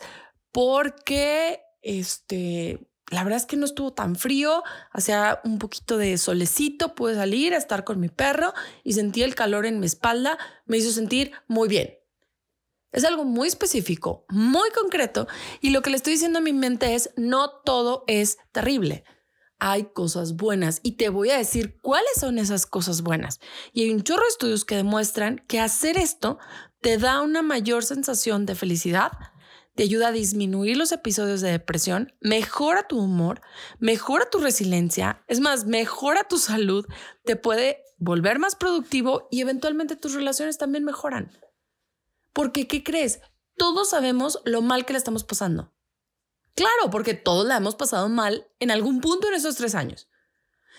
porque, 0.52 1.62
este, 1.82 2.88
la 3.10 3.24
verdad 3.24 3.38
es 3.38 3.46
que 3.46 3.56
no 3.56 3.66
estuvo 3.66 3.94
tan 3.94 4.16
frío, 4.16 4.64
hacía 4.92 5.40
un 5.46 5.58
poquito 5.58 5.98
de 5.98 6.18
solecito, 6.18 6.94
pude 6.96 7.16
salir 7.16 7.54
a 7.54 7.58
estar 7.58 7.86
con 7.86 8.00
mi 8.00 8.10
perro 8.10 8.54
y 8.84 8.94
sentí 8.94 9.24
el 9.24 9.36
calor 9.36 9.66
en 9.66 9.80
mi 9.80 9.86
espalda, 9.86 10.38
me 10.66 10.78
hizo 10.78 10.92
sentir 10.92 11.32
muy 11.48 11.70
bien. 11.70 11.98
Es 12.98 13.06
algo 13.06 13.26
muy 13.26 13.48
específico, 13.48 14.26
muy 14.28 14.72
concreto 14.72 15.28
y 15.62 15.70
lo 15.70 15.84
que 15.84 15.92
le 15.92 15.98
estoy 15.98 16.14
diciendo 16.14 16.40
a 16.40 16.42
mi 16.42 16.52
mente 16.52 16.96
es, 16.96 17.12
no 17.16 17.52
todo 17.64 18.04
es 18.08 18.40
terrible. 18.52 19.04
Hay 19.60 19.92
cosas 19.94 20.36
buenas 20.36 20.80
y 20.82 20.94
te 20.94 21.10
voy 21.10 21.30
a 21.30 21.38
decir 21.38 21.78
cuáles 21.84 22.14
son 22.20 22.40
esas 22.40 22.66
cosas 22.66 23.04
buenas. 23.04 23.40
Y 23.72 23.84
hay 23.84 23.92
un 23.92 24.02
chorro 24.02 24.24
de 24.24 24.30
estudios 24.30 24.66
que 24.66 24.78
demuestran 24.78 25.44
que 25.48 25.60
hacer 25.60 25.96
esto 25.96 26.40
te 26.82 26.98
da 26.98 27.22
una 27.22 27.44
mayor 27.44 27.86
sensación 27.86 28.48
de 28.48 28.56
felicidad, 28.56 29.12
te 29.76 29.84
ayuda 29.84 30.08
a 30.08 30.12
disminuir 30.12 30.76
los 30.76 30.92
episodios 30.92 31.42
de 31.42 31.52
depresión, 31.52 32.16
mejora 32.20 32.88
tu 32.88 32.98
humor, 32.98 33.42
mejora 33.78 34.28
tu 34.28 34.40
resiliencia, 34.40 35.24
es 35.28 35.40
más, 35.40 35.68
mejora 35.68 36.24
tu 36.24 36.40
salud, 36.40 36.84
te 37.26 37.36
puede 37.36 37.84
volver 38.00 38.40
más 38.40 38.56
productivo 38.56 39.28
y 39.30 39.42
eventualmente 39.42 39.96
tus 39.96 40.16
relaciones 40.16 40.58
también 40.58 40.84
mejoran. 40.84 41.30
Porque, 42.38 42.68
¿qué 42.68 42.84
crees? 42.84 43.20
Todos 43.56 43.90
sabemos 43.90 44.42
lo 44.46 44.62
mal 44.62 44.86
que 44.86 44.94
le 44.94 45.00
estamos 45.00 45.24
pasando. 45.24 45.74
Claro, 46.54 46.92
porque 46.92 47.16
todos 47.16 47.48
la 47.48 47.58
hemos 47.58 47.74
pasado 47.74 48.10
mal 48.10 48.46
en 48.60 48.70
algún 48.70 49.02
punto 49.02 49.28
en 49.28 49.34
esos 49.34 49.56
tres 49.56 49.74
años. 49.74 50.08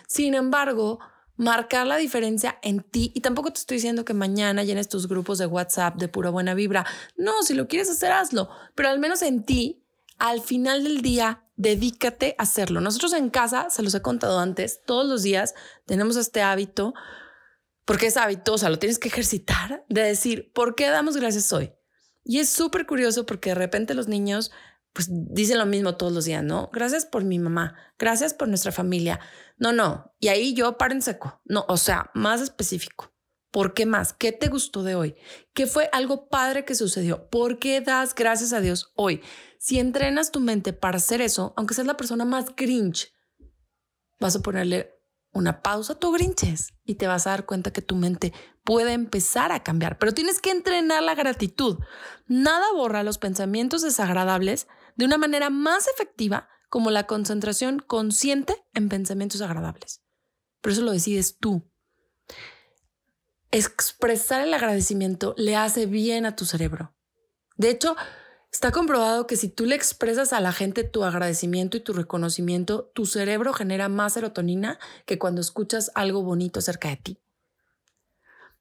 Sin 0.07 0.35
embargo, 0.37 1.01
marcar 1.35 1.89
la 1.89 1.97
diferencia 1.97 2.61
en 2.63 2.85
ti, 2.85 3.11
y 3.13 3.23
tampoco 3.23 3.53
te 3.53 3.59
estoy 3.59 3.79
diciendo 3.79 4.05
que 4.05 4.15
mañana 4.15 4.63
llenes 4.63 4.89
tus 4.89 5.09
grupos 5.09 5.39
de 5.39 5.47
WhatsApp 5.47 5.97
de 5.97 6.07
pura 6.07 6.31
buena 6.31 6.55
vibra. 6.55 6.87
No, 7.17 7.43
si 7.43 7.55
lo 7.55 7.67
quieres 7.67 7.91
hacer, 7.91 8.13
hazlo, 8.13 8.49
pero 8.77 8.91
al 8.91 9.01
menos 9.01 9.23
en 9.23 9.43
ti, 9.45 9.85
al 10.17 10.41
final 10.41 10.85
del 10.85 11.03
día, 11.03 11.43
dedícate 11.57 12.37
a 12.39 12.45
hacerlo. 12.45 12.81
Nosotros 12.81 13.15
en 13.15 13.31
casa, 13.31 13.69
se 13.69 13.83
los 13.83 13.97
he 13.97 14.01
contado 14.01 14.39
antes, 14.39 14.81
todos 14.87 15.07
los 15.07 15.25
días 15.25 15.57
tenemos 15.87 16.15
este 16.15 16.41
hábito 16.41 16.95
porque 17.89 18.09
es 18.09 18.19
hábito, 18.19 18.53
o 18.53 18.59
sea, 18.59 18.69
lo 18.69 18.79
tienes 18.79 18.99
que 18.99 19.09
ejercitar 19.09 19.83
de 19.89 20.03
decir, 20.03 20.53
¿por 20.53 20.75
qué 20.75 20.89
damos 20.91 21.17
gracias 21.17 21.51
hoy? 21.55 21.73
Y 22.23 22.39
es 22.39 22.51
súper 22.51 22.85
curioso 22.85 23.25
porque 23.25 23.49
de 23.49 23.55
repente 23.55 23.95
los 23.95 24.09
niños 24.09 24.51
pues 24.93 25.09
dicen 25.11 25.57
lo 25.57 25.65
mismo 25.65 25.97
todos 25.97 26.13
los 26.13 26.27
días, 26.27 26.45
¿no? 26.45 26.69
Gracias 26.71 27.07
por 27.07 27.25
mi 27.25 27.39
mamá, 27.39 27.79
gracias 27.99 28.35
por 28.35 28.47
nuestra 28.47 28.73
familia. 28.73 29.21
No, 29.57 29.73
no. 29.73 30.15
Y 30.21 30.29
ahí 30.29 30.53
yo 30.53 30.77
paro 30.77 30.93
en 30.93 31.01
seco. 31.01 31.41
No, 31.47 31.65
o 31.67 31.79
sea, 31.79 32.11
más 32.13 32.43
específico. 32.43 33.15
¿Por 33.51 33.73
qué 33.73 33.87
más? 33.87 34.13
¿Qué 34.13 34.33
te 34.33 34.49
gustó 34.49 34.83
de 34.83 34.95
hoy? 34.95 35.17
¿Qué 35.55 35.67
fue 35.67 35.89
algo 35.91 36.29
padre 36.29 36.67
que 36.67 36.75
sucedió? 36.75 37.31
¿Por 37.31 37.59
qué 37.59 37.81
das 37.81 38.15
gracias 38.15 38.53
a 38.53 38.61
Dios 38.61 38.93
hoy? 38.97 39.23
Si 39.59 39.79
entrenas 39.79 40.31
tu 40.31 40.41
mente 40.41 40.75
para 40.75 40.99
hacer 40.99 41.23
eso, 41.23 41.55
aunque 41.57 41.73
seas 41.73 41.87
la 41.87 41.97
persona 41.97 42.27
más 42.27 42.51
cringe, 42.55 43.15
vas 44.21 44.37
a 44.37 44.43
ponerle 44.43 44.98
una 45.33 45.63
pausa, 45.63 45.95
tú 45.95 46.13
grinches 46.13 46.75
y 46.85 46.97
te 46.97 47.07
vas 47.07 47.27
a 47.27 47.31
dar 47.31 47.47
cuenta 47.47 47.73
que 47.73 47.83
tu 47.83 47.97
mente 47.97 48.33
puede 48.65 48.93
empezar 48.93 49.53
a 49.53 49.63
cambiar, 49.63 49.99
pero 49.99 50.13
tienes 50.13 50.41
que 50.41 50.51
entrenar 50.51 51.03
la 51.03 51.15
gratitud. 51.15 51.79
Nada 52.27 52.67
borra 52.75 53.03
los 53.03 53.19
pensamientos 53.19 53.83
desagradables 53.83 54.67
de 54.97 55.05
una 55.05 55.19
manera 55.19 55.51
más 55.51 55.87
efectiva 55.89 56.49
como 56.69 56.91
la 56.91 57.07
concentración 57.07 57.79
consciente 57.79 58.57
en 58.75 58.89
pensamientos 58.89 59.41
agradables. 59.41 60.03
Pero 60.61 60.73
eso 60.73 60.83
lo 60.83 60.93
decides 60.93 61.39
tú. 61.39 61.71
Expresar 63.51 64.43
el 64.43 64.53
agradecimiento 64.53 65.35
le 65.39 65.57
hace 65.57 65.87
bien 65.87 66.27
a 66.27 66.37
tu 66.37 66.45
cerebro. 66.45 66.95
De 67.57 67.71
hecho, 67.71 67.97
Está 68.51 68.73
comprobado 68.73 69.27
que 69.27 69.37
si 69.37 69.49
tú 69.49 69.67
le 69.67 69.75
expresas 69.75 70.33
a 70.33 70.41
la 70.41 70.53
gente 70.53 70.83
tu 70.83 71.05
agradecimiento 71.05 71.77
y 71.77 71.81
tu 71.81 71.93
reconocimiento, 71.93 72.91
tu 72.95 73.05
cerebro 73.05 73.53
genera 73.53 73.89
más 73.89 74.15
serotonina 74.15 74.79
que 75.05 75.19
cuando 75.19 75.41
escuchas 75.41 75.91
algo 75.95 76.23
bonito 76.23 76.61
cerca 76.61 76.89
de 76.89 76.97
ti. 76.97 77.19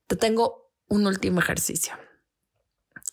Te 0.08 0.16
tengo 0.16 0.70
un 0.90 1.08
último 1.08 1.40
ejercicio. 1.40 1.94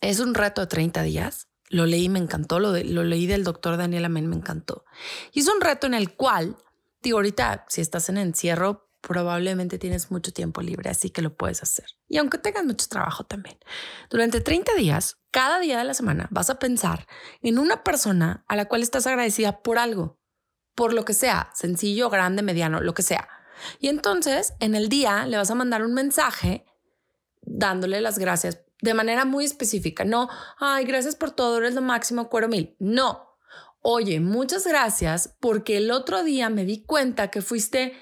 Es 0.00 0.18
un 0.20 0.34
reto 0.34 0.60
de 0.60 0.66
30 0.66 1.02
días. 1.02 1.48
Lo 1.70 1.86
leí, 1.86 2.08
me 2.08 2.18
encantó. 2.18 2.58
Lo, 2.58 2.72
lo 2.72 3.04
leí 3.04 3.26
del 3.26 3.44
doctor 3.44 3.76
Daniel 3.76 4.04
Amén, 4.04 4.26
me 4.26 4.36
encantó. 4.36 4.84
Y 5.32 5.40
es 5.40 5.48
un 5.48 5.60
reto 5.60 5.86
en 5.86 5.94
el 5.94 6.14
cual, 6.14 6.56
digo, 7.02 7.18
ahorita 7.18 7.66
si 7.68 7.80
estás 7.80 8.08
en 8.08 8.18
encierro, 8.18 8.88
probablemente 9.06 9.78
tienes 9.78 10.10
mucho 10.10 10.32
tiempo 10.32 10.62
libre, 10.62 10.90
así 10.90 11.10
que 11.10 11.22
lo 11.22 11.36
puedes 11.36 11.62
hacer. 11.62 11.86
Y 12.08 12.18
aunque 12.18 12.38
tengas 12.38 12.64
mucho 12.64 12.86
trabajo 12.88 13.24
también. 13.24 13.58
Durante 14.10 14.40
30 14.40 14.74
días, 14.74 15.18
cada 15.30 15.58
día 15.58 15.78
de 15.78 15.84
la 15.84 15.94
semana, 15.94 16.28
vas 16.30 16.50
a 16.50 16.58
pensar 16.58 17.06
en 17.42 17.58
una 17.58 17.84
persona 17.84 18.44
a 18.48 18.56
la 18.56 18.64
cual 18.66 18.82
estás 18.82 19.06
agradecida 19.06 19.62
por 19.62 19.78
algo, 19.78 20.18
por 20.74 20.92
lo 20.92 21.04
que 21.04 21.14
sea, 21.14 21.50
sencillo, 21.54 22.08
grande, 22.10 22.42
mediano, 22.42 22.80
lo 22.80 22.94
que 22.94 23.02
sea. 23.02 23.28
Y 23.78 23.88
entonces, 23.88 24.54
en 24.60 24.74
el 24.74 24.88
día, 24.88 25.26
le 25.26 25.36
vas 25.36 25.50
a 25.50 25.54
mandar 25.54 25.82
un 25.82 25.94
mensaje 25.94 26.64
dándole 27.42 28.00
las 28.00 28.18
gracias 28.18 28.60
de 28.80 28.94
manera 28.94 29.24
muy 29.24 29.44
específica. 29.44 30.04
No, 30.04 30.28
ay, 30.58 30.84
gracias 30.84 31.14
por 31.14 31.30
todo, 31.30 31.58
eres 31.58 31.74
lo 31.74 31.82
máximo, 31.82 32.28
cuero 32.28 32.48
mil. 32.48 32.76
No. 32.78 33.38
Oye, 33.80 34.18
muchas 34.18 34.66
gracias 34.66 35.36
porque 35.40 35.76
el 35.76 35.90
otro 35.90 36.24
día 36.24 36.48
me 36.48 36.64
di 36.64 36.84
cuenta 36.84 37.30
que 37.30 37.42
fuiste 37.42 37.94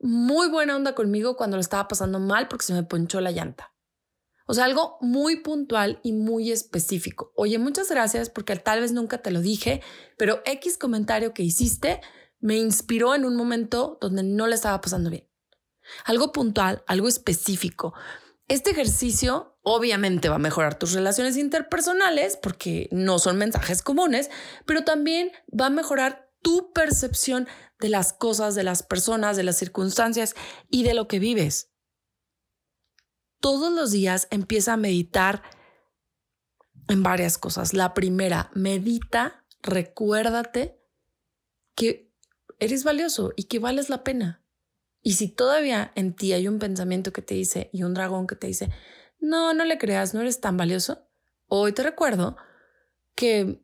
muy 0.00 0.48
buena 0.48 0.76
onda 0.76 0.94
conmigo 0.94 1.36
cuando 1.36 1.56
lo 1.56 1.60
estaba 1.60 1.88
pasando 1.88 2.18
mal 2.18 2.48
porque 2.48 2.64
se 2.64 2.72
me 2.72 2.82
ponchó 2.82 3.20
la 3.20 3.30
llanta. 3.30 3.74
O 4.46 4.54
sea, 4.54 4.64
algo 4.64 4.98
muy 5.00 5.36
puntual 5.36 6.00
y 6.02 6.12
muy 6.12 6.50
específico. 6.50 7.32
Oye, 7.36 7.58
muchas 7.58 7.88
gracias 7.88 8.30
porque 8.30 8.56
tal 8.56 8.80
vez 8.80 8.90
nunca 8.90 9.18
te 9.18 9.30
lo 9.30 9.40
dije, 9.40 9.80
pero 10.16 10.42
X 10.44 10.76
comentario 10.76 11.32
que 11.32 11.44
hiciste 11.44 12.00
me 12.40 12.56
inspiró 12.56 13.14
en 13.14 13.24
un 13.24 13.36
momento 13.36 13.98
donde 14.00 14.22
no 14.22 14.46
le 14.46 14.54
estaba 14.54 14.80
pasando 14.80 15.10
bien. 15.10 15.28
Algo 16.04 16.32
puntual, 16.32 16.82
algo 16.86 17.06
específico. 17.06 17.94
Este 18.48 18.70
ejercicio 18.70 19.56
obviamente 19.62 20.28
va 20.28 20.36
a 20.36 20.40
mejorar 20.40 20.78
tus 20.78 20.94
relaciones 20.94 21.36
interpersonales 21.36 22.36
porque 22.36 22.88
no 22.90 23.18
son 23.18 23.36
mensajes 23.38 23.82
comunes, 23.82 24.30
pero 24.66 24.82
también 24.82 25.30
va 25.48 25.66
a 25.66 25.70
mejorar 25.70 26.29
tu 26.42 26.72
percepción 26.72 27.48
de 27.78 27.88
las 27.88 28.12
cosas, 28.12 28.54
de 28.54 28.62
las 28.62 28.82
personas, 28.82 29.36
de 29.36 29.42
las 29.42 29.56
circunstancias 29.56 30.34
y 30.68 30.82
de 30.82 30.94
lo 30.94 31.08
que 31.08 31.18
vives. 31.18 31.72
Todos 33.40 33.72
los 33.72 33.90
días 33.90 34.28
empieza 34.30 34.74
a 34.74 34.76
meditar 34.76 35.42
en 36.88 37.02
varias 37.02 37.38
cosas. 37.38 37.72
La 37.72 37.94
primera, 37.94 38.50
medita, 38.54 39.46
recuérdate 39.62 40.78
que 41.74 42.12
eres 42.58 42.84
valioso 42.84 43.32
y 43.36 43.44
que 43.44 43.58
vales 43.58 43.88
la 43.88 44.04
pena. 44.04 44.44
Y 45.02 45.14
si 45.14 45.28
todavía 45.28 45.92
en 45.94 46.14
ti 46.14 46.32
hay 46.32 46.46
un 46.46 46.58
pensamiento 46.58 47.12
que 47.12 47.22
te 47.22 47.34
dice 47.34 47.70
y 47.72 47.84
un 47.84 47.94
dragón 47.94 48.26
que 48.26 48.36
te 48.36 48.46
dice, 48.46 48.70
no, 49.18 49.54
no 49.54 49.64
le 49.64 49.78
creas, 49.78 50.12
no 50.12 50.20
eres 50.20 50.40
tan 50.40 50.56
valioso, 50.56 51.08
hoy 51.46 51.72
te 51.72 51.82
recuerdo 51.82 52.36
que 53.14 53.62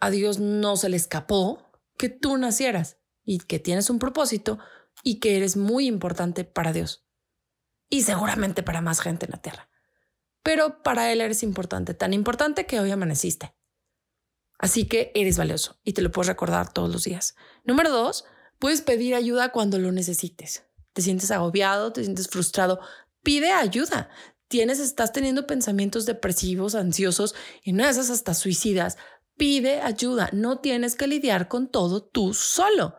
a 0.00 0.10
Dios 0.10 0.38
no 0.38 0.76
se 0.76 0.88
le 0.88 0.96
escapó 0.96 1.73
que 1.96 2.08
tú 2.08 2.36
nacieras 2.36 2.98
y 3.24 3.38
que 3.38 3.58
tienes 3.58 3.90
un 3.90 3.98
propósito 3.98 4.58
y 5.02 5.20
que 5.20 5.36
eres 5.36 5.56
muy 5.56 5.86
importante 5.86 6.44
para 6.44 6.72
Dios 6.72 7.06
y 7.88 8.02
seguramente 8.02 8.62
para 8.62 8.80
más 8.80 9.00
gente 9.00 9.26
en 9.26 9.32
la 9.32 9.42
tierra. 9.42 9.68
Pero 10.42 10.82
para 10.82 11.12
Él 11.12 11.20
eres 11.20 11.42
importante, 11.42 11.94
tan 11.94 12.12
importante 12.12 12.66
que 12.66 12.80
hoy 12.80 12.90
amaneciste. 12.90 13.54
Así 14.58 14.86
que 14.86 15.10
eres 15.14 15.38
valioso 15.38 15.78
y 15.84 15.92
te 15.92 16.02
lo 16.02 16.10
puedes 16.10 16.28
recordar 16.28 16.72
todos 16.72 16.90
los 16.90 17.04
días. 17.04 17.34
Número 17.64 17.90
dos, 17.90 18.24
puedes 18.58 18.82
pedir 18.82 19.14
ayuda 19.14 19.52
cuando 19.52 19.78
lo 19.78 19.90
necesites. 19.92 20.64
Te 20.92 21.02
sientes 21.02 21.30
agobiado, 21.30 21.92
te 21.92 22.02
sientes 22.02 22.28
frustrado, 22.28 22.80
pide 23.22 23.52
ayuda. 23.52 24.10
Tienes, 24.48 24.78
estás 24.78 25.12
teniendo 25.12 25.46
pensamientos 25.46 26.06
depresivos, 26.06 26.74
ansiosos 26.74 27.34
y 27.62 27.72
no 27.72 27.84
esas 27.84 28.10
hasta 28.10 28.34
suicidas. 28.34 28.96
Pide 29.36 29.80
ayuda. 29.80 30.30
No 30.32 30.60
tienes 30.60 30.94
que 30.96 31.06
lidiar 31.06 31.48
con 31.48 31.68
todo 31.68 32.02
tú 32.02 32.34
solo. 32.34 32.96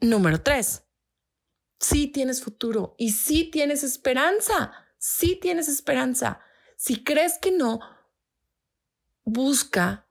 Número 0.00 0.42
tres, 0.42 0.84
sí 1.78 2.08
tienes 2.08 2.42
futuro 2.42 2.94
y 2.98 3.12
sí 3.12 3.50
tienes 3.50 3.84
esperanza. 3.84 4.72
Sí 4.98 5.36
tienes 5.40 5.68
esperanza. 5.68 6.40
Si 6.76 7.04
crees 7.04 7.38
que 7.38 7.50
no, 7.52 7.80
busca 9.24 10.08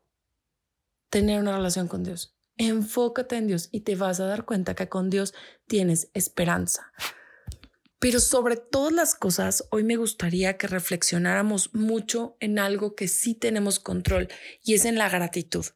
tener 1.10 1.40
una 1.40 1.56
relación 1.56 1.88
con 1.88 2.04
Dios. 2.04 2.38
Enfócate 2.58 3.38
en 3.38 3.48
Dios 3.48 3.70
y 3.72 3.82
te 3.82 3.96
vas 3.96 4.20
a 4.20 4.26
dar 4.26 4.46
cuenta 4.46 4.76
que 4.76 4.90
con 4.90 5.10
Dios 5.10 5.34
tienes 5.68 6.10
esperanza. 6.14 6.92
Pero 8.02 8.20
sobre 8.20 8.56
todas 8.56 8.92
las 8.92 9.14
cosas, 9.14 9.66
hoy 9.70 9.84
me 9.84 9.96
gustaría 9.96 10.58
que 10.58 10.66
reflexionáramos 10.66 11.72
mucho 11.76 12.36
en 12.40 12.58
algo 12.58 12.96
que 12.96 13.08
sí 13.08 13.36
tenemos 13.36 13.80
control 13.80 14.28
y 14.64 14.74
es 14.74 14.86
en 14.86 14.98
la 14.98 15.08
gratitud. 15.08 15.68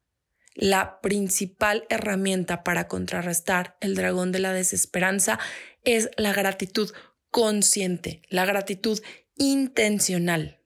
La 0.55 1.01
principal 1.01 1.85
herramienta 1.88 2.63
para 2.63 2.88
contrarrestar 2.88 3.77
el 3.79 3.93
dragón 3.93 4.31
de 4.31 4.39
la 4.39 4.53
desesperanza 4.53 5.38
es 5.83 6.09
la 6.17 6.33
gratitud 6.33 6.91
consciente, 7.29 8.23
la 8.29 8.45
gratitud 8.45 8.99
intencional. 9.35 10.59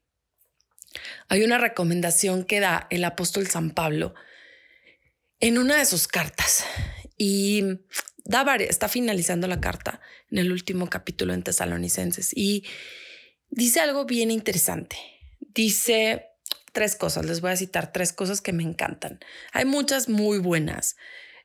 Hay 1.28 1.44
una 1.44 1.58
recomendación 1.58 2.46
que 2.46 2.62
da 2.62 2.88
el 2.90 3.04
apóstol 3.04 3.48
San 3.48 3.72
Pablo 3.72 4.16
en 5.42 5.58
una 5.58 5.76
de 5.76 5.86
sus 5.86 6.08
cartas 6.08 6.64
y 7.18 7.82
da 8.30 8.56
está 8.58 8.88
finalizando 8.88 9.48
la 9.48 9.60
carta 9.60 10.00
en 10.30 10.38
el 10.38 10.52
último 10.52 10.88
capítulo 10.88 11.34
en 11.34 11.42
Tesalonicenses 11.42 12.32
y 12.36 12.64
dice 13.50 13.80
algo 13.80 14.06
bien 14.06 14.30
interesante. 14.30 14.98
Dice 15.40 16.28
tres 16.72 16.96
cosas, 16.96 17.26
les 17.26 17.42
voy 17.42 17.52
a 17.52 17.58
citar 17.58 17.92
tres 17.92 18.14
cosas 18.14 18.40
que 18.40 18.54
me 18.54 18.62
encantan. 18.62 19.20
Hay 19.52 19.66
muchas 19.66 20.10
muy 20.10 20.38
buenas. 20.38 20.96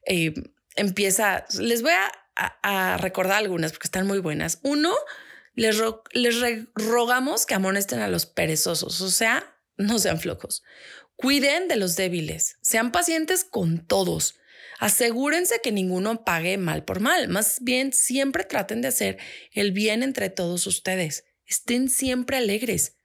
Eh, 0.06 0.34
empieza, 0.76 1.46
les 1.58 1.80
voy 1.80 1.92
a, 1.92 2.98
recordar 2.98 3.38
algunas 3.38 3.72
porque 3.72 3.86
están 3.86 4.06
muy 4.06 4.18
buenas. 4.18 4.58
Uno, 4.62 4.92
les, 5.54 5.80
les 6.12 6.66
rogamos 6.74 7.46
que 7.46 7.54
amonesten 7.54 8.00
a 8.00 8.08
los 8.08 8.26
perezosos, 8.26 9.00
o 9.00 9.10
sea, 9.10 9.56
no 9.78 9.98
sean 9.98 10.20
flojos. 10.20 10.62
Cuiden 11.16 11.68
de 11.68 11.76
los 11.76 11.96
débiles, 11.96 12.58
sean 12.60 12.92
pacientes 12.92 13.44
con 13.44 13.86
todos. 13.86 14.36
Asegúrense 14.78 15.60
que 15.62 15.72
ninguno 15.72 16.24
pague 16.24 16.58
mal 16.58 16.84
por 16.84 17.00
mal, 17.00 17.28
más 17.28 17.58
bien 17.62 17.92
siempre 17.92 18.44
traten 18.44 18.82
de 18.82 18.88
hacer 18.88 19.18
el 19.52 19.72
bien 19.72 20.02
entre 20.02 20.30
todos 20.30 20.66
ustedes. 20.66 21.24
Estén 21.46 21.88
siempre 21.88 22.36
alegres. 22.36 22.96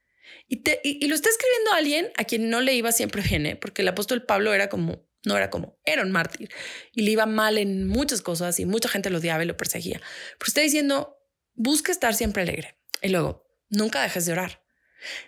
Y, 0.48 1.06
lo 1.06 1.14
está 1.14 1.28
escribiendo 1.28 1.72
alguien 1.72 2.10
a 2.16 2.24
quien 2.24 2.50
no 2.50 2.60
le 2.60 2.74
iba 2.74 2.92
siempre 2.92 3.22
bien, 3.28 3.46
¿eh? 3.46 3.56
porque 3.56 3.82
el 3.82 3.88
apóstol 3.88 4.24
Pablo 4.24 4.52
era 4.52 4.68
como, 4.68 5.06
no 5.24 5.36
era 5.36 5.50
como, 5.50 5.78
era 5.84 6.02
un 6.02 6.10
mártir 6.10 6.50
y 6.92 7.02
le 7.02 7.12
iba 7.12 7.26
mal 7.26 7.58
en 7.58 7.86
muchas 7.86 8.22
cosas 8.22 8.58
y 8.58 8.66
mucha 8.66 8.88
gente 8.88 9.10
lo 9.10 9.18
odiaba 9.18 9.42
y 9.42 9.46
lo 9.46 9.56
perseguía. 9.56 10.00
Pero 10.38 10.48
está 10.48 10.60
diciendo, 10.60 11.18
busca 11.54 11.92
estar 11.92 12.14
siempre 12.14 12.42
alegre. 12.42 12.76
Y 13.02 13.08
luego, 13.08 13.46
nunca 13.68 14.02
dejes 14.02 14.26
de 14.26 14.32
orar. 14.32 14.62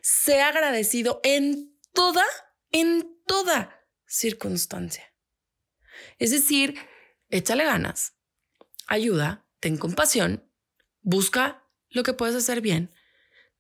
Sea 0.02 0.48
agradecido 0.48 1.20
en 1.24 1.78
toda 1.92 2.24
en 2.72 3.18
toda 3.26 3.78
circunstancia. 4.06 5.11
Es 6.22 6.30
decir, 6.30 6.76
échale 7.30 7.64
ganas, 7.64 8.14
ayuda, 8.86 9.44
ten 9.58 9.76
compasión, 9.76 10.48
busca 11.00 11.64
lo 11.88 12.04
que 12.04 12.12
puedes 12.12 12.36
hacer 12.36 12.60
bien, 12.60 12.92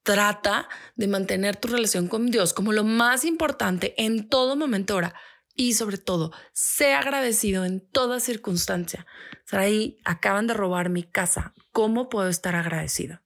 trata 0.04 0.68
de 0.94 1.08
mantener 1.08 1.56
tu 1.56 1.66
relación 1.66 2.06
con 2.06 2.30
Dios 2.30 2.54
como 2.54 2.72
lo 2.72 2.84
más 2.84 3.24
importante 3.24 3.94
en 3.96 4.28
todo 4.28 4.54
momento 4.54 4.94
ahora 4.94 5.12
y 5.56 5.72
sobre 5.72 5.98
todo, 5.98 6.30
sé 6.52 6.94
agradecido 6.94 7.64
en 7.64 7.80
toda 7.80 8.20
circunstancia. 8.20 9.06
ahí 9.50 9.98
acaban 10.04 10.46
de 10.46 10.54
robar 10.54 10.88
mi 10.88 11.02
casa. 11.02 11.54
¿Cómo 11.72 12.08
puedo 12.08 12.28
estar 12.28 12.54
agradecido? 12.54 13.22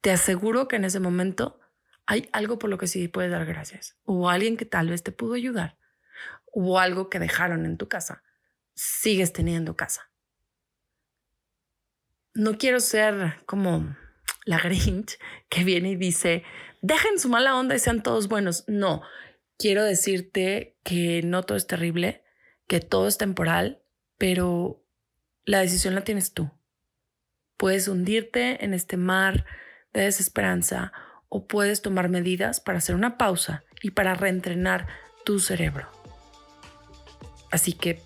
Te 0.00 0.10
aseguro 0.10 0.66
que 0.66 0.74
en 0.74 0.86
ese 0.86 0.98
momento 0.98 1.60
hay 2.04 2.28
algo 2.32 2.58
por 2.58 2.68
lo 2.68 2.78
que 2.78 2.88
sí 2.88 3.06
puedes 3.06 3.30
dar 3.30 3.46
gracias. 3.46 3.96
Hubo 4.02 4.28
alguien 4.28 4.56
que 4.56 4.64
tal 4.64 4.88
vez 4.88 5.04
te 5.04 5.12
pudo 5.12 5.34
ayudar. 5.34 5.78
Hubo 6.52 6.78
algo 6.78 7.10
que 7.10 7.18
dejaron 7.18 7.66
en 7.66 7.76
tu 7.76 7.88
casa. 7.88 8.22
Sigues 8.74 9.32
teniendo 9.32 9.76
casa. 9.76 10.10
No 12.34 12.56
quiero 12.56 12.80
ser 12.80 13.42
como 13.44 13.96
la 14.44 14.58
Grinch 14.58 15.18
que 15.48 15.64
viene 15.64 15.90
y 15.90 15.96
dice, 15.96 16.44
dejen 16.80 17.18
su 17.18 17.28
mala 17.28 17.56
onda 17.56 17.74
y 17.74 17.78
sean 17.78 18.02
todos 18.02 18.28
buenos. 18.28 18.64
No, 18.68 19.02
quiero 19.58 19.84
decirte 19.84 20.76
que 20.84 21.22
no 21.24 21.42
todo 21.42 21.56
es 21.56 21.66
terrible, 21.66 22.22
que 22.66 22.80
todo 22.80 23.08
es 23.08 23.18
temporal, 23.18 23.82
pero 24.18 24.84
la 25.44 25.60
decisión 25.60 25.94
la 25.94 26.04
tienes 26.04 26.32
tú. 26.32 26.50
Puedes 27.56 27.88
hundirte 27.88 28.64
en 28.64 28.74
este 28.74 28.96
mar 28.96 29.44
de 29.92 30.02
desesperanza 30.02 30.92
o 31.28 31.46
puedes 31.46 31.82
tomar 31.82 32.08
medidas 32.08 32.60
para 32.60 32.78
hacer 32.78 32.94
una 32.94 33.18
pausa 33.18 33.64
y 33.82 33.90
para 33.92 34.14
reentrenar 34.14 34.86
tu 35.24 35.38
cerebro. 35.38 36.01
Así 37.52 37.72
que 37.72 38.02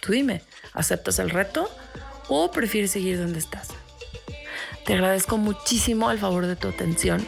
tú 0.00 0.12
dime, 0.12 0.42
¿aceptas 0.72 1.18
el 1.18 1.30
reto 1.30 1.68
o 2.28 2.52
prefieres 2.52 2.92
seguir 2.92 3.18
donde 3.18 3.40
estás? 3.40 3.70
Te 4.84 4.94
agradezco 4.94 5.36
muchísimo 5.36 6.08
al 6.08 6.20
favor 6.20 6.46
de 6.46 6.54
tu 6.54 6.68
atención. 6.68 7.26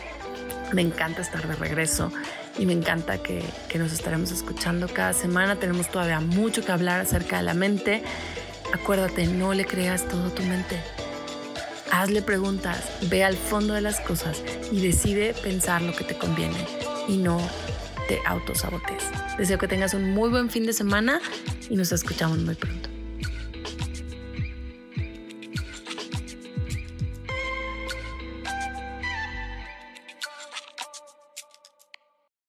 Me 0.72 0.82
encanta 0.82 1.22
estar 1.22 1.48
de 1.48 1.56
regreso 1.56 2.12
y 2.56 2.66
me 2.66 2.72
encanta 2.72 3.20
que, 3.20 3.42
que, 3.68 3.78
nos 3.78 3.92
estaremos 3.92 4.30
escuchando 4.30 4.86
cada 4.86 5.12
semana. 5.12 5.56
Tenemos 5.56 5.90
todavía 5.90 6.20
mucho 6.20 6.64
que 6.64 6.70
hablar 6.70 7.00
acerca 7.00 7.38
de 7.38 7.42
la 7.42 7.54
mente. 7.54 8.04
Acuérdate, 8.72 9.26
no 9.26 9.54
le 9.54 9.64
creas 9.64 10.06
todo 10.06 10.26
a 10.26 10.34
tu 10.34 10.44
mente 10.44 10.78
hazle 11.90 12.22
preguntas, 12.22 12.84
ve 13.02 13.24
al 13.24 13.36
fondo 13.36 13.74
de 13.74 13.80
las 13.80 14.00
cosas 14.00 14.42
y 14.70 14.80
decide 14.80 15.34
pensar 15.34 15.82
lo 15.82 15.92
que 15.92 16.04
te 16.04 16.16
conviene 16.16 16.58
y 17.08 17.16
no 17.16 17.38
te. 18.16 18.96
Deseo 19.38 19.58
que 19.58 19.68
tengas 19.68 19.94
un 19.94 20.12
muy 20.12 20.30
buen 20.30 20.50
fin 20.50 20.66
de 20.66 20.72
semana 20.72 21.20
y 21.68 21.76
nos 21.76 21.92
escuchamos 21.92 22.38
muy 22.38 22.54
pronto. 22.54 22.87